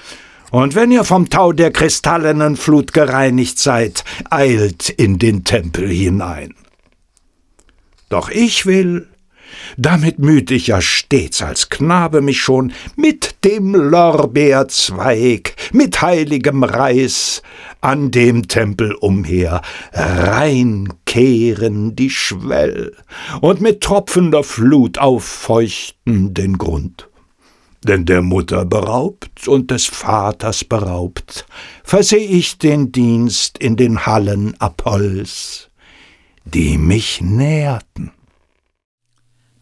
Und 0.50 0.74
wenn 0.74 0.90
ihr 0.90 1.04
vom 1.04 1.30
Tau 1.30 1.52
der 1.52 1.70
kristallenen 1.70 2.56
Flut 2.56 2.92
gereinigt 2.92 3.58
seid, 3.58 4.04
eilt 4.30 4.88
in 4.90 5.18
den 5.18 5.44
Tempel 5.44 5.88
hinein. 5.88 6.54
Doch 8.08 8.30
ich 8.30 8.66
will, 8.66 9.06
damit 9.76 10.18
müht 10.18 10.50
ich 10.50 10.68
ja 10.68 10.80
stets 10.80 11.42
als 11.42 11.68
Knabe 11.68 12.20
mich 12.20 12.40
schon 12.40 12.72
mit 12.96 13.44
dem 13.44 13.74
Lorbeerzweig, 13.74 15.54
mit 15.72 16.00
heiligem 16.02 16.64
Reis 16.64 17.42
an 17.80 18.10
dem 18.10 18.48
Tempel 18.48 18.94
umher, 18.94 19.62
reinkehren 19.92 20.76
die 21.96 22.10
Schwell 22.10 22.96
und 23.40 23.60
mit 23.60 23.80
tropfender 23.80 24.42
Flut 24.44 24.98
auffeuchten 24.98 26.34
den 26.34 26.58
Grund. 26.58 27.08
Denn 27.84 28.04
der 28.04 28.22
Mutter 28.22 28.64
beraubt 28.64 29.46
und 29.46 29.70
des 29.70 29.86
Vaters 29.86 30.64
beraubt, 30.64 31.46
verseh 31.84 32.16
ich 32.16 32.58
den 32.58 32.90
Dienst 32.90 33.58
in 33.58 33.76
den 33.76 34.04
Hallen 34.04 34.60
Apolls, 34.60 35.70
die 36.44 36.76
mich 36.76 37.20
nährten. 37.20 38.10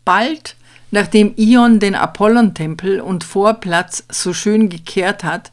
Bald, 0.06 0.56
nachdem 0.92 1.34
Ion 1.36 1.80
den 1.80 1.96
Apollontempel 1.96 3.00
und 3.00 3.24
Vorplatz 3.24 4.04
so 4.08 4.32
schön 4.32 4.68
gekehrt 4.68 5.24
hat, 5.24 5.50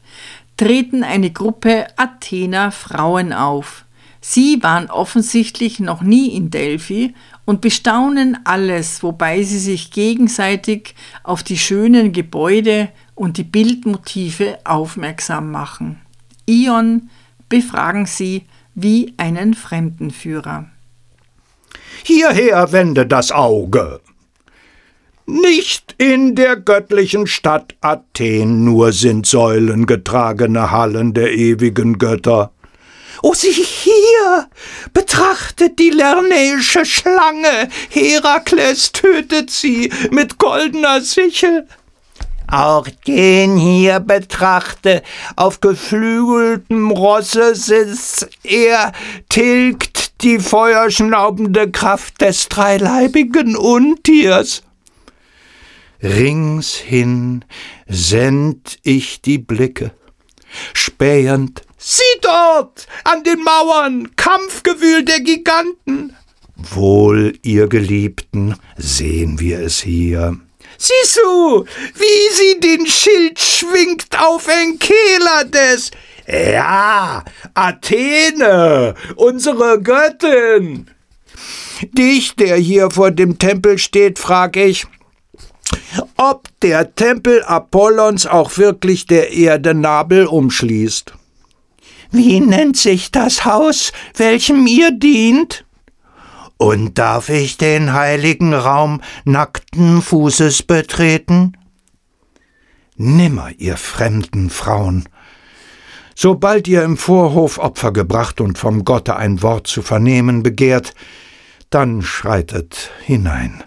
treten 0.56 1.02
eine 1.02 1.32
Gruppe 1.32 1.88
Athener 1.96 2.70
Frauen 2.70 3.32
auf. 3.32 3.84
Sie 4.20 4.62
waren 4.62 4.88
offensichtlich 4.90 5.80
noch 5.80 6.02
nie 6.02 6.28
in 6.36 6.50
Delphi 6.50 7.14
und 7.44 7.60
bestaunen 7.60 8.38
alles, 8.44 9.02
wobei 9.02 9.42
sie 9.42 9.58
sich 9.58 9.90
gegenseitig 9.90 10.94
auf 11.24 11.42
die 11.42 11.58
schönen 11.58 12.12
Gebäude 12.12 12.90
und 13.16 13.36
die 13.38 13.44
Bildmotive 13.44 14.60
aufmerksam 14.64 15.50
machen. 15.50 16.00
Ion 16.46 17.10
befragen 17.48 18.06
sie 18.06 18.44
wie 18.76 19.14
einen 19.16 19.54
Fremdenführer. 19.54 20.70
Hierher 22.04 22.70
wende 22.70 23.04
das 23.04 23.32
Auge, 23.32 24.00
nicht 25.26 25.94
in 25.98 26.34
der 26.34 26.56
göttlichen 26.56 27.26
Stadt 27.26 27.74
Athen 27.80 28.64
nur 28.64 28.92
sind 28.92 29.26
säulengetragene 29.26 30.70
Hallen 30.70 31.14
der 31.14 31.32
ewigen 31.32 31.98
Götter. 31.98 32.50
O 33.22 33.32
sieh 33.32 33.52
hier! 33.52 34.48
Betrachtet 34.92 35.78
die 35.78 35.90
lernäische 35.90 36.84
Schlange! 36.84 37.68
Herakles 37.88 38.92
tötet 38.92 39.50
sie 39.50 39.90
mit 40.10 40.38
goldener 40.38 41.00
Sichel. 41.00 41.66
Auch 42.46 42.86
den 43.06 43.56
hier 43.56 44.00
betrachte, 44.00 45.02
auf 45.36 45.60
geflügeltem 45.60 46.90
Rosse 46.90 47.54
sitzt 47.54 48.28
er, 48.42 48.92
tilgt 49.30 50.22
die 50.22 50.38
feuerschnaubende 50.38 51.70
Kraft 51.70 52.20
des 52.20 52.48
dreileibigen 52.48 53.56
Untiers. 53.56 54.63
Ringshin 56.04 57.44
send 57.88 58.78
ich 58.82 59.22
die 59.22 59.38
Blicke, 59.38 59.92
spähend, 60.74 61.62
sieh 61.78 62.02
dort, 62.20 62.86
an 63.04 63.24
den 63.24 63.42
Mauern, 63.42 64.14
Kampfgewühl 64.14 65.04
der 65.04 65.20
Giganten. 65.20 66.14
Wohl, 66.56 67.38
ihr 67.42 67.68
Geliebten, 67.68 68.54
sehen 68.76 69.40
wir 69.40 69.60
es 69.60 69.80
hier. 69.80 70.38
Siehst 70.76 71.16
du, 71.16 71.64
wie 71.94 72.34
sie 72.34 72.60
den 72.60 72.86
Schild 72.86 73.38
schwingt 73.40 74.18
auf 74.18 74.46
Enkelades? 74.48 75.90
Ja, 76.26 77.24
Athene, 77.54 78.94
unsere 79.16 79.80
Göttin. 79.80 80.90
Dich, 81.92 82.34
der 82.36 82.56
hier 82.56 82.90
vor 82.90 83.10
dem 83.10 83.38
Tempel 83.38 83.78
steht, 83.78 84.18
frag 84.18 84.56
ich, 84.56 84.86
ob 86.16 86.48
der 86.60 86.94
Tempel 86.94 87.42
Apollons 87.44 88.26
auch 88.26 88.56
wirklich 88.56 89.06
der 89.06 89.32
Erde 89.32 89.74
Nabel 89.74 90.26
umschließt. 90.26 91.14
Wie 92.10 92.40
nennt 92.40 92.76
sich 92.76 93.10
das 93.10 93.44
Haus, 93.44 93.92
welchem 94.16 94.66
ihr 94.66 94.92
dient? 94.92 95.64
Und 96.56 96.98
darf 96.98 97.28
ich 97.28 97.56
den 97.56 97.92
heiligen 97.92 98.54
Raum 98.54 99.00
nackten 99.24 100.00
Fußes 100.00 100.62
betreten? 100.62 101.56
Nimmer, 102.96 103.50
ihr 103.58 103.76
fremden 103.76 104.50
Frauen. 104.50 105.08
Sobald 106.14 106.68
ihr 106.68 106.84
im 106.84 106.96
Vorhof 106.96 107.58
Opfer 107.58 107.92
gebracht 107.92 108.40
und 108.40 108.56
vom 108.56 108.84
Gotte 108.84 109.16
ein 109.16 109.42
Wort 109.42 109.66
zu 109.66 109.82
vernehmen 109.82 110.44
begehrt, 110.44 110.94
dann 111.70 112.02
schreitet 112.02 112.92
hinein. 113.02 113.64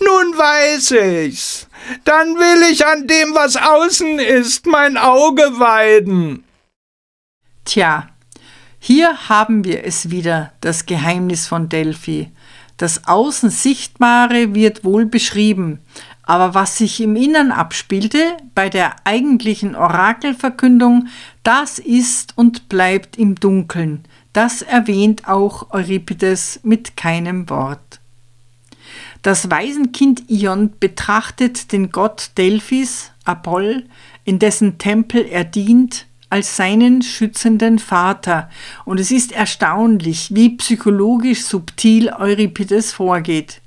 Nun 0.00 0.38
weiß 0.38 0.90
ich's. 0.92 1.68
Dann 2.04 2.34
will 2.36 2.70
ich 2.72 2.86
an 2.86 3.06
dem, 3.06 3.34
was 3.34 3.56
außen 3.56 4.18
ist, 4.18 4.66
mein 4.66 4.96
Auge 4.96 5.58
weiden. 5.58 6.44
Tja, 7.64 8.08
hier 8.78 9.28
haben 9.28 9.64
wir 9.64 9.84
es 9.84 10.10
wieder, 10.10 10.52
das 10.60 10.86
Geheimnis 10.86 11.46
von 11.46 11.68
Delphi. 11.68 12.30
Das 12.76 13.08
Außen 13.08 13.50
Sichtbare 13.50 14.54
wird 14.54 14.84
wohl 14.84 15.06
beschrieben, 15.06 15.80
aber 16.22 16.54
was 16.54 16.76
sich 16.76 17.00
im 17.00 17.16
Innern 17.16 17.50
abspielte, 17.50 18.36
bei 18.54 18.68
der 18.68 18.96
eigentlichen 19.04 19.74
Orakelverkündung, 19.74 21.08
das 21.42 21.78
ist 21.78 22.36
und 22.36 22.68
bleibt 22.68 23.16
im 23.16 23.34
Dunkeln. 23.34 24.04
Das 24.32 24.60
erwähnt 24.60 25.26
auch 25.26 25.70
Euripides 25.70 26.60
mit 26.62 26.96
keinem 26.96 27.48
Wort. 27.48 28.00
Das 29.26 29.50
Waisenkind 29.50 30.30
Ion 30.30 30.74
betrachtet 30.78 31.72
den 31.72 31.90
Gott 31.90 32.30
Delphis, 32.38 33.10
Apoll, 33.24 33.86
in 34.22 34.38
dessen 34.38 34.78
Tempel 34.78 35.26
er 35.28 35.42
dient, 35.42 36.06
als 36.30 36.56
seinen 36.56 37.02
schützenden 37.02 37.80
Vater, 37.80 38.48
und 38.84 39.00
es 39.00 39.10
ist 39.10 39.32
erstaunlich, 39.32 40.32
wie 40.32 40.50
psychologisch 40.50 41.42
subtil 41.42 42.10
Euripides 42.10 42.92
vorgeht. 42.92 43.62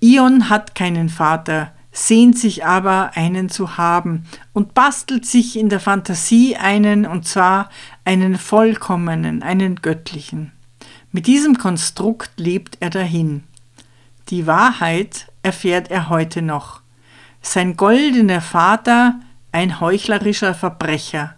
Ion 0.00 0.50
hat 0.50 0.74
keinen 0.74 1.08
Vater, 1.08 1.70
sehnt 1.92 2.36
sich 2.36 2.64
aber 2.64 3.12
einen 3.14 3.48
zu 3.48 3.76
haben 3.76 4.24
und 4.52 4.74
bastelt 4.74 5.24
sich 5.24 5.56
in 5.56 5.68
der 5.68 5.78
Fantasie 5.78 6.56
einen, 6.56 7.06
und 7.06 7.28
zwar 7.28 7.70
einen 8.04 8.36
vollkommenen, 8.36 9.44
einen 9.44 9.76
göttlichen. 9.76 10.50
Mit 11.12 11.28
diesem 11.28 11.58
Konstrukt 11.58 12.32
lebt 12.38 12.78
er 12.80 12.90
dahin. 12.90 13.44
Die 14.30 14.46
Wahrheit 14.46 15.26
erfährt 15.42 15.90
er 15.90 16.08
heute 16.08 16.40
noch. 16.40 16.80
sein 17.42 17.76
goldener 17.76 18.40
Vater 18.40 19.18
ein 19.50 19.80
heuchlerischer 19.80 20.54
Verbrecher. 20.54 21.34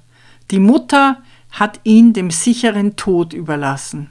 Die 0.50 0.58
Mutter 0.58 1.22
hat 1.52 1.80
ihn 1.84 2.12
dem 2.12 2.30
sicheren 2.30 2.96
Tod 2.96 3.32
überlassen. 3.32 4.10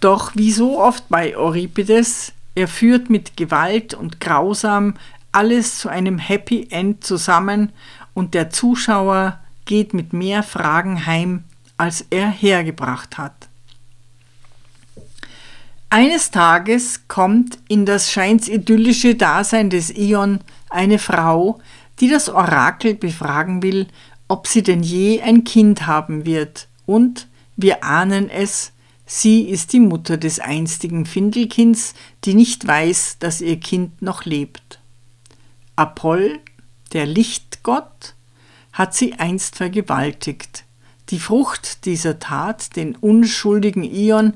Doch 0.00 0.34
wie 0.34 0.50
so 0.50 0.80
oft 0.80 1.08
bei 1.08 1.36
Euripides, 1.36 2.32
er 2.54 2.66
führt 2.66 3.10
mit 3.10 3.36
Gewalt 3.36 3.94
und 3.94 4.20
Grausam 4.20 4.94
alles 5.32 5.78
zu 5.78 5.88
einem 5.88 6.18
Happy 6.18 6.68
End 6.70 7.04
zusammen 7.04 7.72
und 8.14 8.34
der 8.34 8.50
Zuschauer 8.50 9.38
geht 9.64 9.94
mit 9.94 10.12
mehr 10.12 10.42
Fragen 10.42 11.06
heim, 11.06 11.44
als 11.76 12.04
er 12.10 12.28
hergebracht 12.28 13.18
hat. 13.18 13.43
Eines 15.94 16.32
Tages 16.32 17.06
kommt 17.06 17.56
in 17.68 17.86
das 17.86 18.10
scheins 18.10 18.48
idyllische 18.48 19.14
Dasein 19.14 19.70
des 19.70 19.90
Ion 19.96 20.40
eine 20.68 20.98
Frau, 20.98 21.60
die 22.00 22.08
das 22.08 22.28
Orakel 22.28 22.96
befragen 22.96 23.62
will, 23.62 23.86
ob 24.26 24.48
sie 24.48 24.64
denn 24.64 24.82
je 24.82 25.22
ein 25.22 25.44
Kind 25.44 25.86
haben 25.86 26.26
wird, 26.26 26.66
und 26.84 27.28
wir 27.54 27.84
ahnen 27.84 28.28
es, 28.28 28.72
sie 29.06 29.42
ist 29.42 29.72
die 29.72 29.78
Mutter 29.78 30.16
des 30.16 30.40
einstigen 30.40 31.06
Findelkinds, 31.06 31.94
die 32.24 32.34
nicht 32.34 32.66
weiß, 32.66 33.18
dass 33.20 33.40
ihr 33.40 33.60
Kind 33.60 34.02
noch 34.02 34.24
lebt. 34.24 34.80
Apoll, 35.76 36.40
der 36.92 37.06
Lichtgott, 37.06 38.16
hat 38.72 38.94
sie 38.94 39.12
einst 39.12 39.54
vergewaltigt. 39.54 40.64
Die 41.10 41.20
Frucht 41.20 41.84
dieser 41.84 42.18
Tat, 42.18 42.74
den 42.74 42.96
unschuldigen 42.96 43.84
Ion, 43.84 44.32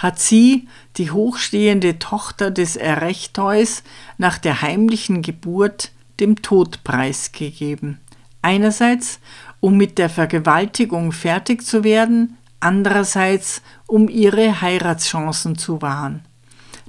hat 0.00 0.18
sie, 0.18 0.66
die 0.96 1.10
hochstehende 1.10 1.98
Tochter 1.98 2.50
des 2.50 2.74
Erechtheus, 2.74 3.82
nach 4.16 4.38
der 4.38 4.62
heimlichen 4.62 5.20
Geburt 5.20 5.92
dem 6.20 6.40
Tod 6.40 6.82
preisgegeben. 6.84 8.00
Einerseits, 8.40 9.20
um 9.60 9.76
mit 9.76 9.98
der 9.98 10.08
Vergewaltigung 10.08 11.12
fertig 11.12 11.62
zu 11.66 11.84
werden, 11.84 12.38
andererseits, 12.60 13.60
um 13.86 14.08
ihre 14.08 14.62
Heiratschancen 14.62 15.58
zu 15.58 15.82
wahren. 15.82 16.24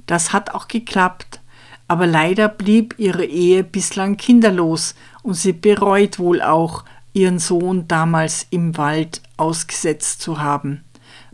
Das 0.06 0.32
hat 0.32 0.54
auch 0.54 0.66
geklappt, 0.66 1.40
aber 1.88 2.06
leider 2.06 2.48
blieb 2.48 2.94
ihre 2.96 3.26
Ehe 3.26 3.62
bislang 3.62 4.16
kinderlos 4.16 4.94
und 5.22 5.34
sie 5.34 5.52
bereut 5.52 6.18
wohl 6.18 6.40
auch, 6.40 6.84
ihren 7.12 7.38
Sohn 7.38 7.86
damals 7.88 8.46
im 8.48 8.78
Wald 8.78 9.20
ausgesetzt 9.36 10.22
zu 10.22 10.40
haben 10.40 10.82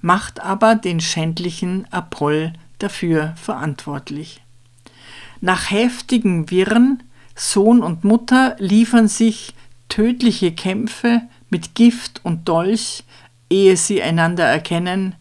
macht 0.00 0.40
aber 0.40 0.74
den 0.74 1.00
schändlichen 1.00 1.86
Apoll 1.92 2.52
dafür 2.78 3.34
verantwortlich. 3.36 4.42
Nach 5.40 5.70
heftigen 5.70 6.50
Wirren, 6.50 7.02
Sohn 7.34 7.82
und 7.82 8.04
Mutter 8.04 8.56
liefern 8.58 9.08
sich 9.08 9.54
tödliche 9.88 10.52
Kämpfe 10.52 11.22
mit 11.50 11.74
Gift 11.74 12.20
und 12.24 12.48
Dolch, 12.48 13.04
ehe 13.48 13.76
sie 13.76 14.02
einander 14.02 14.44
erkennen, 14.44 15.14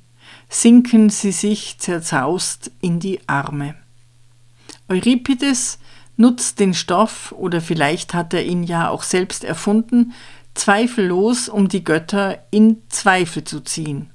sinken 0.50 1.10
sie 1.10 1.32
sich 1.32 1.78
zerzaust 1.78 2.72
in 2.82 3.00
die 3.00 3.20
Arme. 3.28 3.76
Euripides 4.90 5.80
nutzt 6.16 6.60
den 6.60 6.74
Stoff, 6.74 7.32
oder 7.38 7.62
vielleicht 7.62 8.14
hat 8.14 8.34
er 8.34 8.44
ihn 8.44 8.64
ja 8.64 8.90
auch 8.90 9.04
selbst 9.04 9.44
erfunden, 9.44 10.14
zweifellos, 10.56 11.50
um 11.50 11.68
die 11.68 11.84
Götter 11.84 12.40
in 12.50 12.82
Zweifel 12.90 13.44
zu 13.44 13.60
ziehen. 13.60 14.10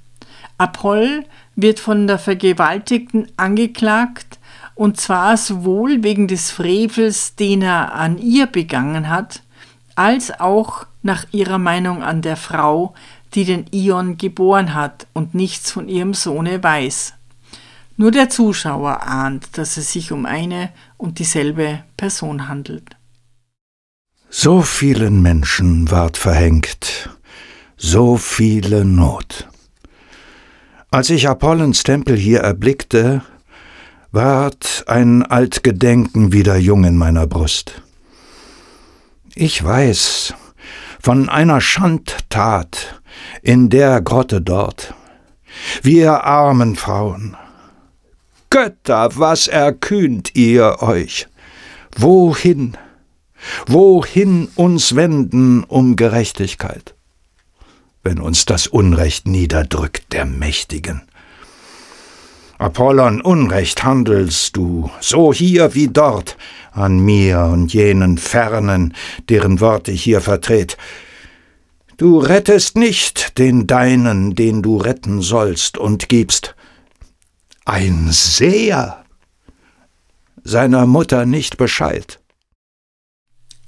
Apoll 0.63 1.25
wird 1.55 1.79
von 1.79 2.07
der 2.07 2.17
Vergewaltigten 2.17 3.27
angeklagt, 3.37 4.39
und 4.75 4.99
zwar 4.99 5.37
sowohl 5.37 6.03
wegen 6.03 6.27
des 6.27 6.49
Frevels, 6.49 7.35
den 7.35 7.61
er 7.61 7.93
an 7.93 8.17
ihr 8.17 8.47
begangen 8.47 9.09
hat, 9.09 9.43
als 9.95 10.39
auch 10.39 10.85
nach 11.03 11.25
ihrer 11.31 11.59
Meinung 11.59 12.01
an 12.01 12.21
der 12.21 12.37
Frau, 12.37 12.93
die 13.33 13.45
den 13.45 13.65
Ion 13.71 14.17
geboren 14.17 14.73
hat 14.73 15.05
und 15.13 15.35
nichts 15.35 15.71
von 15.71 15.89
ihrem 15.89 16.13
Sohne 16.13 16.63
weiß. 16.63 17.13
Nur 17.97 18.11
der 18.11 18.29
Zuschauer 18.29 19.03
ahnt, 19.03 19.57
dass 19.57 19.77
es 19.77 19.91
sich 19.91 20.11
um 20.11 20.25
eine 20.25 20.71
und 20.97 21.19
dieselbe 21.19 21.83
Person 21.97 22.47
handelt. 22.47 22.95
So 24.29 24.63
vielen 24.63 25.21
Menschen 25.21 25.91
ward 25.91 26.17
verhängt, 26.17 27.09
so 27.77 28.17
viele 28.17 28.83
Not. 28.83 29.47
Als 30.93 31.09
ich 31.09 31.27
Apollons 31.27 31.81
Tempel 31.81 32.15
hier 32.15 32.41
erblickte, 32.41 33.23
ward 34.11 34.83
ein 34.85 35.23
Altgedenken 35.23 36.33
wieder 36.33 36.55
jung 36.55 36.83
in 36.83 36.97
meiner 36.97 37.25
Brust. 37.25 37.81
Ich 39.33 39.63
weiß 39.63 40.35
von 41.01 41.29
einer 41.29 41.61
Schandtat 41.61 43.01
in 43.41 43.71
der 43.71 44.03
Grotte 44.03 44.39
dort. 44.39 44.93
Wir 45.81 46.25
armen 46.25 46.75
Frauen. 46.75 47.35
Götter, 48.51 49.17
was 49.17 49.47
erkühnt 49.47 50.35
ihr 50.35 50.83
euch? 50.83 51.25
Wohin? 51.97 52.77
Wohin 53.65 54.47
uns 54.53 54.95
wenden 54.95 55.63
um 55.63 55.95
Gerechtigkeit? 55.95 56.92
Wenn 58.03 58.19
uns 58.19 58.45
das 58.45 58.67
Unrecht 58.67 59.27
niederdrückt 59.27 60.11
der 60.11 60.25
Mächtigen. 60.25 61.01
Apollon, 62.57 63.21
Unrecht 63.21 63.83
handelst 63.83 64.55
du, 64.55 64.91
so 65.01 65.33
hier 65.33 65.73
wie 65.73 65.87
dort, 65.87 66.37
an 66.71 66.99
mir 66.99 67.39
und 67.45 67.73
jenen 67.73 68.17
Fernen, 68.17 68.93
deren 69.29 69.59
Wort 69.59 69.87
ich 69.87 70.03
hier 70.03 70.21
vertret. 70.21 70.77
Du 71.97 72.19
rettest 72.19 72.77
nicht 72.77 73.37
den 73.37 73.67
Deinen, 73.67 74.35
den 74.35 74.61
du 74.61 74.77
retten 74.77 75.21
sollst, 75.21 75.77
und 75.77 76.09
gibst 76.09 76.55
ein 77.65 78.07
Seher 78.11 79.03
seiner 80.43 80.85
Mutter 80.85 81.25
nicht 81.25 81.57
Bescheid. 81.57 82.19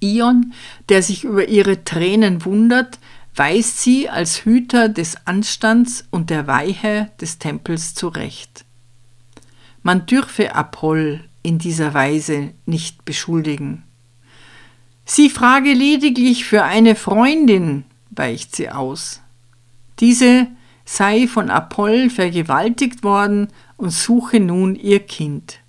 Ion, 0.02 0.54
der 0.89 1.02
sich 1.02 1.24
über 1.24 1.48
ihre 1.48 1.84
Tränen 1.84 2.45
wundert, 2.45 3.00
weist 3.36 3.80
sie 3.80 4.10
als 4.10 4.45
Hüter 4.45 4.89
des 4.89 5.17
Anstands 5.26 6.06
und 6.10 6.30
der 6.30 6.48
Weihe 6.48 7.12
des 7.19 7.38
Tempels 7.38 7.93
zurecht. 7.93 8.65
Man 9.84 10.06
dürfe 10.06 10.56
Apoll 10.56 11.24
in 11.43 11.60
dieser 11.60 11.93
Weise 11.93 12.52
nicht 12.65 13.06
beschuldigen. 13.06 13.84
Sie 15.06 15.30
frage 15.30 15.74
lediglich 15.74 16.45
für 16.45 16.63
eine 16.63 16.95
Freundin, 16.95 17.84
weicht 18.10 18.56
sie 18.56 18.71
aus. 18.71 19.21
Diese 20.00 20.48
sei 20.86 21.28
von 21.28 21.50
Apoll 21.50 22.10
vergewaltigt 22.10 23.04
worden 23.04 23.50
und 23.78 23.91
suche 23.91 24.39
nun 24.39 24.76
ihr 24.76 25.00
Kind. 25.00 25.60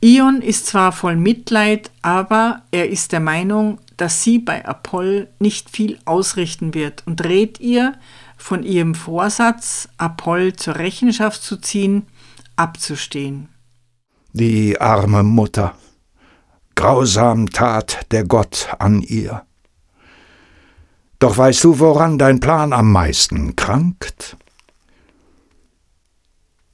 Ion 0.00 0.42
ist 0.42 0.66
zwar 0.66 0.92
voll 0.92 1.16
Mitleid, 1.16 1.90
aber 2.02 2.62
er 2.70 2.90
ist 2.90 3.12
der 3.12 3.20
Meinung, 3.20 3.78
dass 3.96 4.22
sie 4.22 4.38
bei 4.38 4.64
Apoll 4.64 5.28
nicht 5.38 5.70
viel 5.70 5.98
ausrichten 6.04 6.74
wird 6.74 7.06
und 7.06 7.24
rät 7.24 7.60
ihr, 7.60 7.94
von 8.36 8.62
ihrem 8.62 8.94
Vorsatz, 8.94 9.88
Apoll 9.96 10.54
zur 10.54 10.76
Rechenschaft 10.76 11.42
zu 11.42 11.56
ziehen, 11.56 12.06
abzustehen. 12.56 13.48
Die 14.32 14.80
arme 14.80 15.22
Mutter, 15.22 15.76
grausam 16.74 17.50
tat 17.50 18.06
der 18.10 18.24
Gott 18.24 18.68
an 18.78 19.00
ihr. 19.00 19.44
Doch 21.18 21.38
weißt 21.38 21.64
du, 21.64 21.78
woran 21.78 22.18
dein 22.18 22.40
Plan 22.40 22.72
am 22.72 22.92
meisten 22.92 23.56
krankt? 23.56 24.36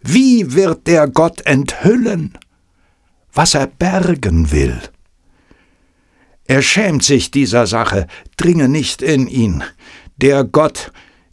Wie 0.00 0.54
wird 0.54 0.86
der 0.86 1.06
Gott 1.06 1.42
enthüllen, 1.42 2.36
was 3.32 3.54
er 3.54 3.66
bergen 3.66 4.50
will? 4.50 4.80
Er 6.50 6.62
schämt 6.62 7.04
sich 7.04 7.30
dieser 7.30 7.68
Sache, 7.68 8.08
dringe 8.36 8.68
nicht 8.68 9.02
in 9.02 9.28
ihn. 9.28 9.62
Der 10.16 10.42
Gott 10.42 10.90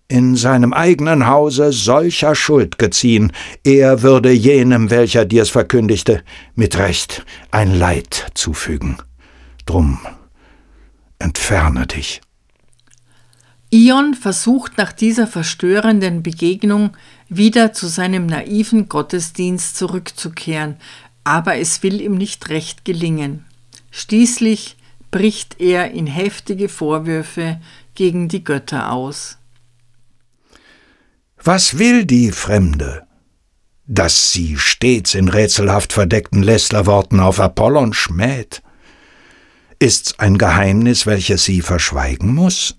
in 0.07 0.35
seinem 0.35 0.73
eigenen 0.73 1.25
Hause 1.25 1.71
solcher 1.71 2.35
Schuld 2.35 2.77
geziehen, 2.77 3.31
er 3.63 4.03
würde 4.03 4.31
jenem, 4.31 4.91
welcher 4.91 5.25
dir's 5.25 5.49
verkündigte, 5.49 6.23
mit 6.53 6.77
Recht 6.77 7.25
ein 7.49 7.73
Leid 7.73 8.27
zufügen. 8.35 8.97
Drum 9.65 9.97
entferne 11.17 11.87
dich. 11.87 12.21
Ion 13.71 14.13
versucht 14.13 14.77
nach 14.77 14.91
dieser 14.91 15.25
verstörenden 15.25 16.21
Begegnung 16.21 16.91
wieder 17.27 17.73
zu 17.73 17.87
seinem 17.87 18.27
naiven 18.27 18.87
Gottesdienst 18.87 19.77
zurückzukehren, 19.77 20.75
aber 21.23 21.55
es 21.55 21.81
will 21.81 22.01
ihm 22.01 22.13
nicht 22.13 22.49
recht 22.49 22.85
gelingen. 22.85 23.45
Schließlich 23.89 24.76
bricht 25.11 25.59
er 25.59 25.91
in 25.91 26.07
heftige 26.07 26.69
Vorwürfe 26.69 27.59
gegen 27.95 28.27
die 28.27 28.43
Götter 28.43 28.91
aus. 28.91 29.37
Was 31.43 31.79
will 31.79 32.05
die 32.05 32.31
Fremde? 32.31 33.03
Dass 33.85 34.31
sie 34.33 34.57
stets 34.57 35.15
in 35.15 35.29
rätselhaft 35.29 35.93
verdeckten 35.93 36.43
Lästerworten 36.43 37.19
auf 37.19 37.39
Apollon 37.39 37.93
schmäht. 37.93 38.61
Ist's 39.79 40.19
ein 40.19 40.37
Geheimnis, 40.37 41.05
welches 41.05 41.45
sie 41.45 41.61
verschweigen 41.61 42.33
muss? 42.33 42.75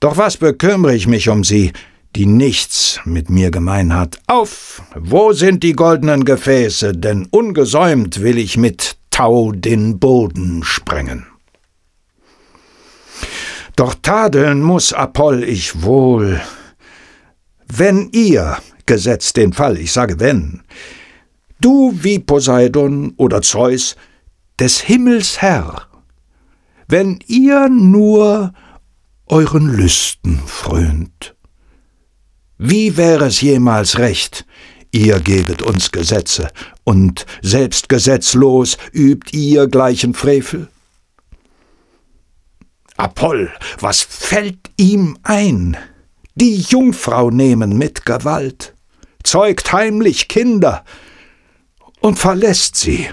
Doch 0.00 0.18
was 0.18 0.36
bekümmere 0.36 0.94
ich 0.94 1.06
mich 1.06 1.28
um 1.28 1.44
sie, 1.44 1.72
die 2.14 2.26
nichts 2.26 3.00
mit 3.04 3.30
mir 3.30 3.50
gemein 3.50 3.94
hat? 3.94 4.18
Auf! 4.26 4.82
Wo 4.94 5.32
sind 5.32 5.62
die 5.62 5.72
goldenen 5.72 6.24
Gefäße, 6.24 6.92
denn 6.92 7.26
ungesäumt 7.30 8.20
will 8.20 8.38
ich 8.38 8.56
mit 8.56 8.96
Tau 9.14 9.52
den 9.52 10.00
Boden 10.00 10.64
sprengen. 10.64 11.24
Doch 13.76 13.94
tadeln 14.02 14.60
muss 14.60 14.92
Apoll 14.92 15.44
ich 15.44 15.84
wohl, 15.84 16.40
wenn 17.68 18.08
ihr, 18.10 18.58
gesetzt 18.86 19.36
den 19.36 19.52
Fall, 19.52 19.78
ich 19.78 19.92
sage 19.92 20.18
wenn, 20.18 20.64
du 21.60 21.96
wie 22.02 22.18
Poseidon 22.18 23.14
oder 23.16 23.40
Zeus, 23.40 23.94
des 24.58 24.80
Himmels 24.80 25.40
Herr, 25.40 25.86
wenn 26.88 27.20
ihr 27.28 27.68
nur 27.68 28.52
euren 29.26 29.68
Lüsten 29.68 30.40
frönt. 30.44 31.36
Wie 32.58 32.96
wäre 32.96 33.26
es 33.26 33.40
jemals 33.40 33.96
recht, 33.98 34.44
ihr 34.94 35.20
gebet 35.20 35.62
uns 35.62 35.90
Gesetze, 35.90 36.50
und 36.84 37.26
selbst 37.42 37.88
gesetzlos 37.88 38.78
übt 38.92 39.36
ihr 39.36 39.66
gleichen 39.66 40.14
Frevel? 40.14 40.68
Apoll, 42.96 43.52
was 43.80 44.02
fällt 44.02 44.70
ihm 44.76 45.18
ein? 45.24 45.76
Die 46.36 46.60
Jungfrau 46.60 47.30
nehmen 47.30 47.76
mit 47.76 48.06
Gewalt, 48.06 48.74
zeugt 49.24 49.72
heimlich 49.72 50.28
Kinder 50.28 50.84
und 52.00 52.18
verlässt 52.18 52.76
sie 52.76 53.08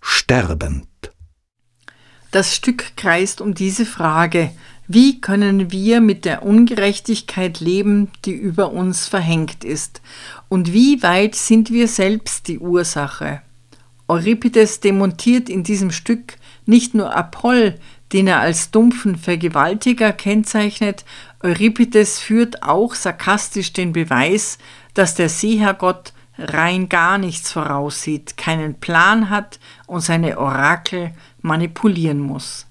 sterbend. 0.00 0.88
Das 2.32 2.56
Stück 2.56 2.96
kreist 2.96 3.40
um 3.40 3.54
diese 3.54 3.86
Frage, 3.86 4.50
wie 4.86 5.20
können 5.20 5.70
wir 5.70 6.00
mit 6.00 6.24
der 6.24 6.42
Ungerechtigkeit 6.42 7.60
leben, 7.60 8.10
die 8.24 8.32
über 8.32 8.72
uns 8.72 9.06
verhängt 9.06 9.64
ist, 9.64 10.02
und 10.48 10.72
wie 10.72 11.02
weit 11.02 11.34
sind 11.34 11.70
wir 11.70 11.88
selbst 11.88 12.48
die 12.48 12.58
Ursache? 12.58 13.42
Euripides 14.08 14.80
demontiert 14.80 15.48
in 15.48 15.64
diesem 15.64 15.90
Stück 15.90 16.36
nicht 16.66 16.94
nur 16.94 17.16
Apoll, 17.16 17.76
den 18.12 18.26
er 18.26 18.40
als 18.40 18.70
dumpfen 18.70 19.16
Vergewaltiger 19.16 20.12
kennzeichnet, 20.12 21.04
Euripides 21.42 22.20
führt 22.20 22.62
auch 22.62 22.94
sarkastisch 22.94 23.72
den 23.72 23.92
Beweis, 23.92 24.58
dass 24.94 25.14
der 25.14 25.28
Seeherrgott 25.28 26.12
rein 26.38 26.88
gar 26.88 27.18
nichts 27.18 27.52
voraussieht, 27.52 28.36
keinen 28.36 28.74
Plan 28.74 29.30
hat 29.30 29.58
und 29.86 30.00
seine 30.00 30.38
Orakel 30.38 31.12
manipulieren 31.42 32.20
muss. 32.20 32.66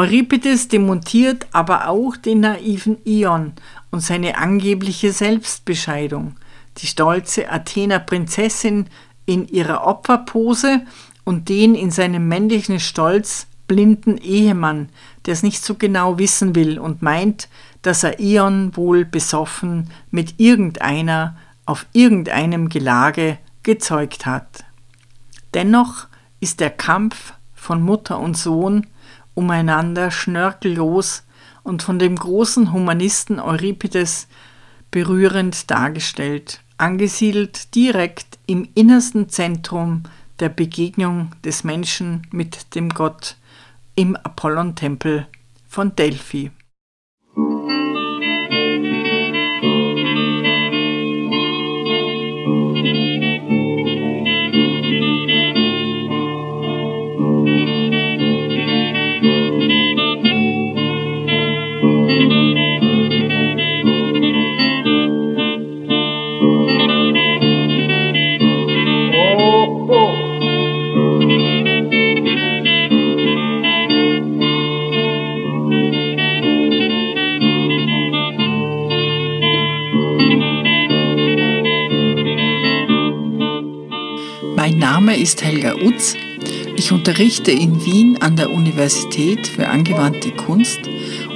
Euripides 0.00 0.68
demontiert 0.68 1.46
aber 1.52 1.86
auch 1.86 2.16
den 2.16 2.40
naiven 2.40 2.96
Ion 3.04 3.52
und 3.90 4.00
seine 4.00 4.38
angebliche 4.38 5.12
Selbstbescheidung, 5.12 6.36
die 6.78 6.86
stolze 6.86 7.52
Athener 7.52 7.98
Prinzessin 7.98 8.86
in 9.26 9.46
ihrer 9.46 9.86
Opferpose 9.86 10.86
und 11.24 11.50
den 11.50 11.74
in 11.74 11.90
seinem 11.90 12.28
männlichen 12.28 12.80
Stolz 12.80 13.46
blinden 13.68 14.16
Ehemann, 14.16 14.88
der 15.26 15.34
es 15.34 15.42
nicht 15.42 15.62
so 15.62 15.74
genau 15.74 16.16
wissen 16.16 16.54
will 16.54 16.78
und 16.78 17.02
meint, 17.02 17.50
dass 17.82 18.02
er 18.02 18.20
Ion 18.20 18.74
wohl 18.78 19.04
besoffen 19.04 19.90
mit 20.10 20.40
irgendeiner 20.40 21.36
auf 21.66 21.84
irgendeinem 21.92 22.70
Gelage 22.70 23.36
gezeugt 23.64 24.24
hat. 24.24 24.64
Dennoch 25.52 26.06
ist 26.40 26.60
der 26.60 26.70
Kampf 26.70 27.34
von 27.54 27.82
Mutter 27.82 28.18
und 28.18 28.38
Sohn 28.38 28.86
umeinander 29.40 30.10
schnörkellos 30.10 31.24
und 31.62 31.82
von 31.82 31.98
dem 31.98 32.16
großen 32.16 32.74
Humanisten 32.74 33.40
Euripides 33.40 34.28
berührend 34.90 35.70
dargestellt, 35.70 36.60
angesiedelt 36.76 37.74
direkt 37.74 38.38
im 38.46 38.68
innersten 38.74 39.30
Zentrum 39.30 40.02
der 40.40 40.50
Begegnung 40.50 41.32
des 41.42 41.64
Menschen 41.64 42.26
mit 42.30 42.74
dem 42.74 42.90
Gott 42.90 43.36
im 43.94 44.14
Apollontempel 44.14 45.26
von 45.68 45.96
Delphi. 45.96 46.50
Unterrichte 87.10 87.50
in 87.50 87.84
Wien 87.84 88.18
an 88.20 88.36
der 88.36 88.52
Universität 88.52 89.48
für 89.48 89.66
angewandte 89.66 90.30
Kunst 90.30 90.78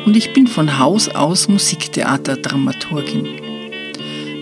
und 0.07 0.17
ich 0.17 0.33
bin 0.33 0.47
von 0.47 0.79
Haus 0.79 1.09
aus 1.09 1.49
Musiktheaterdramaturgin. 1.49 3.27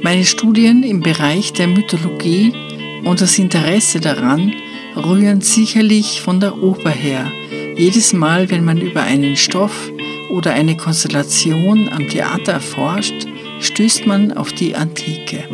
Meine 0.02 0.26
Studien 0.26 0.82
im 0.82 1.00
Bereich 1.00 1.54
der 1.54 1.68
Mythologie 1.68 2.52
und 3.04 3.22
das 3.22 3.38
Interesse 3.38 3.98
daran 3.98 4.52
rühren 4.94 5.40
sicherlich 5.40 6.20
von 6.20 6.38
der 6.38 6.62
Oper 6.62 6.90
her. 6.90 7.32
Jedes 7.78 8.12
Mal, 8.12 8.50
wenn 8.50 8.66
man 8.66 8.82
über 8.82 9.00
einen 9.00 9.34
Stoff 9.34 9.90
oder 10.28 10.52
eine 10.52 10.76
Konstellation 10.76 11.88
am 11.88 12.08
Theater 12.08 12.52
erforscht, 12.52 13.26
stößt 13.58 14.04
man 14.04 14.32
auf 14.32 14.52
die 14.52 14.74
Antike. 14.74 15.48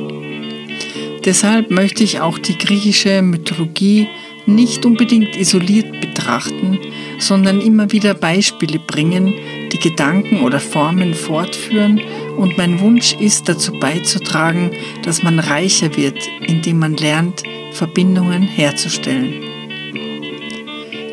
Deshalb 1.25 1.71
möchte 1.71 2.03
ich 2.03 2.19
auch 2.19 2.37
die 2.37 2.59
griechische 2.59 3.23
Mythologie 3.23 4.09
nicht 4.49 4.85
unbedingt 4.87 5.37
isoliert 5.37 6.01
betrachten, 6.01 6.79
sondern 7.19 7.61
immer 7.61 7.93
wieder 7.93 8.15
Beispiele 8.15 8.79
bringen, 8.79 9.35
die 9.73 9.79
Gedanken 9.79 10.41
oder 10.41 10.59
Formen 10.59 11.15
fortführen 11.15 12.01
und 12.37 12.57
mein 12.57 12.81
Wunsch 12.81 13.15
ist 13.15 13.49
dazu 13.49 13.73
beizutragen, 13.73 14.71
dass 15.05 15.23
man 15.23 15.39
reicher 15.39 15.97
wird, 15.97 16.19
indem 16.47 16.79
man 16.79 16.97
lernt, 16.97 17.43
Verbindungen 17.73 18.43
herzustellen. 18.43 19.35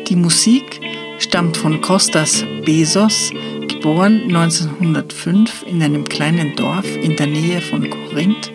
Die 0.08 0.16
Musik 0.16 0.80
stammt 1.18 1.56
von 1.56 1.80
Kostas 1.80 2.44
Bezos, 2.64 3.32
geboren 3.68 4.22
1905 4.24 5.64
in 5.68 5.82
einem 5.82 6.04
kleinen 6.04 6.56
Dorf 6.56 6.86
in 6.96 7.16
der 7.16 7.26
Nähe 7.26 7.60
von 7.60 7.88
Korinth 7.90 8.50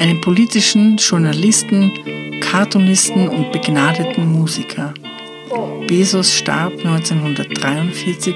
einem 0.00 0.20
politischen 0.20 0.96
Journalisten, 0.96 1.92
Cartoonisten 2.50 3.28
und 3.28 3.52
begnadeten 3.52 4.26
Musiker. 4.32 4.92
Bezos 5.86 6.34
starb 6.34 6.72
1943 6.72 8.34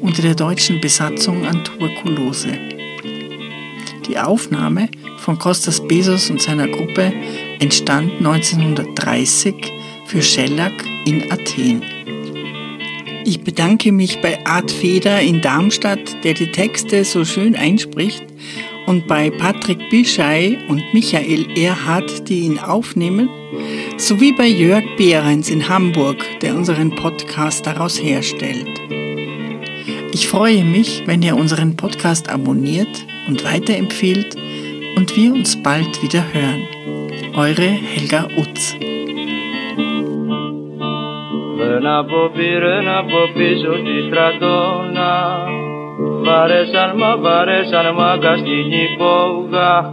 unter 0.00 0.22
der 0.22 0.36
deutschen 0.36 0.80
Besatzung 0.80 1.44
an 1.44 1.64
Tuberkulose. 1.64 2.56
Die 4.06 4.16
Aufnahme 4.16 4.88
von 5.16 5.40
Kostas 5.40 5.80
Bezos 5.88 6.30
und 6.30 6.40
seiner 6.40 6.68
Gruppe 6.68 7.12
entstand 7.58 8.12
1930 8.18 9.72
für 10.06 10.22
Schellack 10.22 10.84
in 11.04 11.32
Athen. 11.32 11.82
Ich 13.24 13.40
bedanke 13.40 13.90
mich 13.90 14.20
bei 14.20 14.38
Art 14.46 14.70
Feder 14.70 15.20
in 15.20 15.40
Darmstadt, 15.40 16.22
der 16.22 16.34
die 16.34 16.52
Texte 16.52 17.04
so 17.04 17.24
schön 17.24 17.56
einspricht 17.56 18.24
und 18.88 19.06
bei 19.06 19.28
Patrick 19.28 19.90
Bischei 19.90 20.56
und 20.68 20.82
Michael 20.94 21.46
Erhardt, 21.58 22.26
die 22.28 22.40
ihn 22.40 22.58
aufnehmen, 22.58 23.28
sowie 23.98 24.32
bei 24.32 24.46
Jörg 24.46 24.82
Behrens 24.96 25.50
in 25.50 25.68
Hamburg, 25.68 26.24
der 26.40 26.56
unseren 26.56 26.94
Podcast 26.94 27.66
daraus 27.66 28.02
herstellt. 28.02 28.80
Ich 30.12 30.26
freue 30.26 30.64
mich, 30.64 31.02
wenn 31.04 31.22
ihr 31.22 31.36
unseren 31.36 31.76
Podcast 31.76 32.30
abonniert 32.30 32.88
und 33.28 33.44
weiterempfehlt 33.44 34.34
und 34.96 35.14
wir 35.14 35.34
uns 35.34 35.62
bald 35.62 36.02
wieder 36.02 36.24
hören. 36.32 36.66
Eure 37.34 37.68
Helga 37.68 38.26
Utz. 38.38 38.74
Παρέσαν 46.24 46.92
μα, 46.96 47.16
παρέσαν 47.22 47.94
μα, 47.98 48.18
καστινή 48.20 48.96
φόβγα 48.98 49.92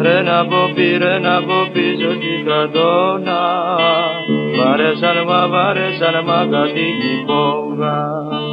Ρε 0.00 0.22
να 0.22 0.46
πω 0.46 0.70
πει, 0.74 0.96
ρε 0.96 1.18
να 1.18 1.42
πω 1.42 1.68
πίσω 1.72 2.10
στην 2.18 2.44
κατώνα 2.44 3.40
Παρέσαν 4.56 5.16
μα, 5.26 5.48
παρέσαν 5.48 6.22
μα, 6.26 6.46
καστινή 6.50 7.14
φόβγα 7.26 8.49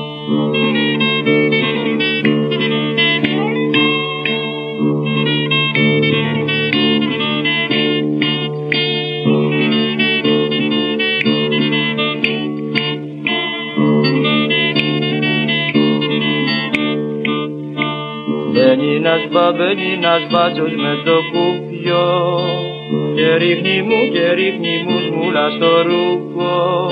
nasz 18.99 19.27
babę, 19.27 19.75
ni 19.75 19.97
nasz 19.97 20.27
baciuś 20.31 20.73
me 20.73 20.95
dokupio. 21.05 22.41
Kierichni 23.15 23.83
mu, 23.83 24.13
kierichni 24.13 24.83
mu, 24.83 24.99
zmulasz 25.07 25.59
to 25.59 25.83
rupo. 25.83 26.91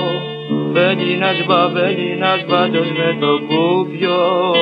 Będzi 0.73 1.17
nasz 1.17 1.43
babę, 1.47 1.95
ni 1.95 2.15
nasz 2.15 2.45
baciuś 2.45 2.87
me 2.99 3.13
dokupio. 3.13 4.53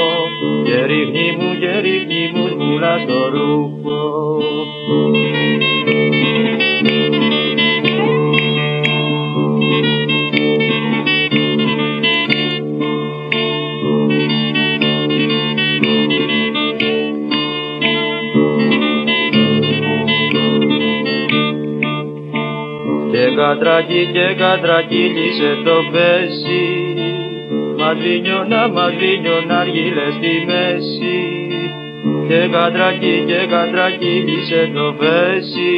Kierichni 0.65 1.31
mu, 1.31 1.59
kierichni 1.61 2.29
mu, 2.33 2.49
zmulasz 2.49 3.05
to 3.07 3.29
rupo. 3.29 3.82
Κατρακί 23.93 24.11
και 24.11 24.35
κατρακύλισε 24.37 25.61
το 25.63 25.77
πέσι 25.91 26.63
Μαδρίνιωνα, 27.77 28.67
μαδρίνιωνα 28.67 29.59
αργύλε 29.59 30.11
στη 30.17 30.45
μέση. 30.47 31.17
Και 32.27 32.47
κατρακί 32.51 33.23
και 33.27 33.47
κατρακύλισε 33.49 34.71
το 34.73 34.95
πέσι 34.99 35.73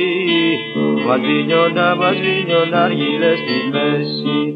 Μαδρίνιωνα, 1.06 1.95
μαδρίνιωνα 1.95 2.84
αργύλε 2.84 3.32
στη 3.36 3.58
μέση 3.71 4.56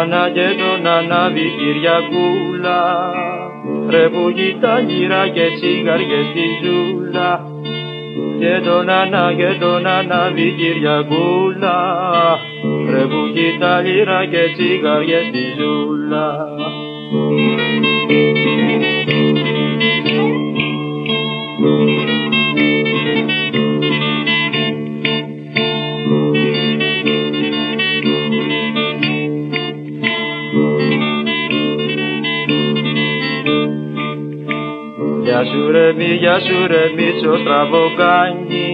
Και 0.00 0.06
τον 0.06 0.16
Ανά 0.16 0.30
και 0.32 0.48
τον 0.58 0.86
Ανάβη 0.86 1.52
Κυριακούλα 1.58 2.80
Ρε 3.90 4.08
που 4.08 4.32
τα 4.60 4.80
γύρα 4.80 5.28
και 5.28 5.46
τσιγαριές 5.54 6.26
στη 6.30 6.46
ζούλα. 6.62 7.44
Και 8.38 8.60
τον 8.64 8.88
Ανά 8.88 9.32
και 9.36 9.56
τον 9.60 9.86
Ανάβη 9.86 10.54
Κυριακούλα 10.58 11.78
Ρε 12.90 13.02
που 13.02 13.22
τα 13.60 13.80
λύρα 13.80 14.26
και 14.26 14.44
τσιγαριές 14.56 15.26
στη 15.26 15.42
ζούλα 15.58 16.48
Γεια 35.40 35.52
σου 35.52 35.70
ρε 35.70 35.92
μη, 35.92 36.04
γεια 36.04 36.40
σου 36.40 36.66
ρε 36.66 36.82
μίτσο 36.96 37.36
στραβοκάνι 37.38 38.68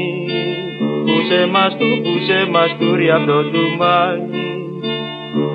Πούσε 1.05 1.47
μας 1.53 1.77
του, 1.79 1.89
πούσε 2.03 2.49
μας 2.51 2.77
του 2.79 2.97
ρε 2.97 3.13
απ' 3.13 3.27
το 3.27 3.43
τουμάνι 3.51 4.49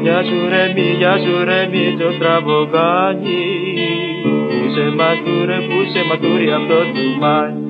Γεια 0.02 0.24
σου 0.24 0.38
ρε 0.50 0.74
μη, 0.76 0.88
γεια 0.98 1.18
σου 1.24 1.44
ρε 1.44 1.68
μίτσο 1.72 2.12
στραβοκάνι 2.12 3.44
Πούσε 4.50 4.94
μας 4.98 5.18
του 5.26 5.46
ρε, 5.46 5.58
πούσε 5.70 6.04
μας 6.08 6.20
του 6.20 6.38
ρε 6.38 6.54
απ' 6.54 6.68
το 6.68 6.80
τουμάνι 6.94 7.61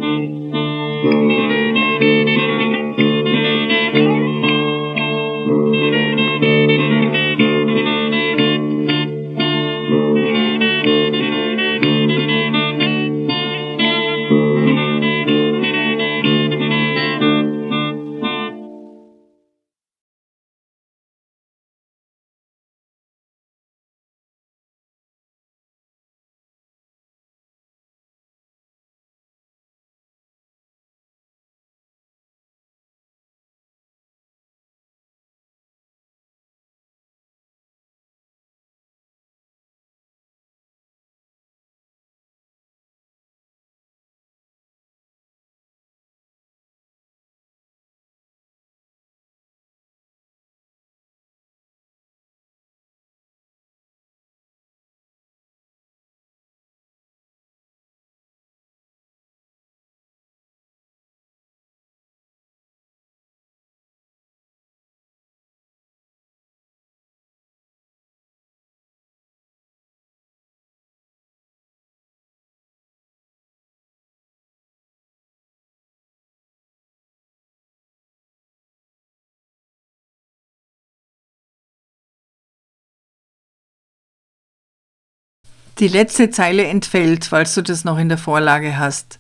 Die 85.82 85.88
letzte 85.88 86.30
Zeile 86.30 86.66
entfällt, 86.66 87.26
falls 87.26 87.56
du 87.56 87.64
das 87.64 87.86
noch 87.86 87.98
in 87.98 88.08
der 88.08 88.20
Vorlage 88.20 88.78
hast. 88.78 89.18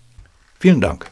Vielen 0.59 0.79
Dank. 0.79 1.09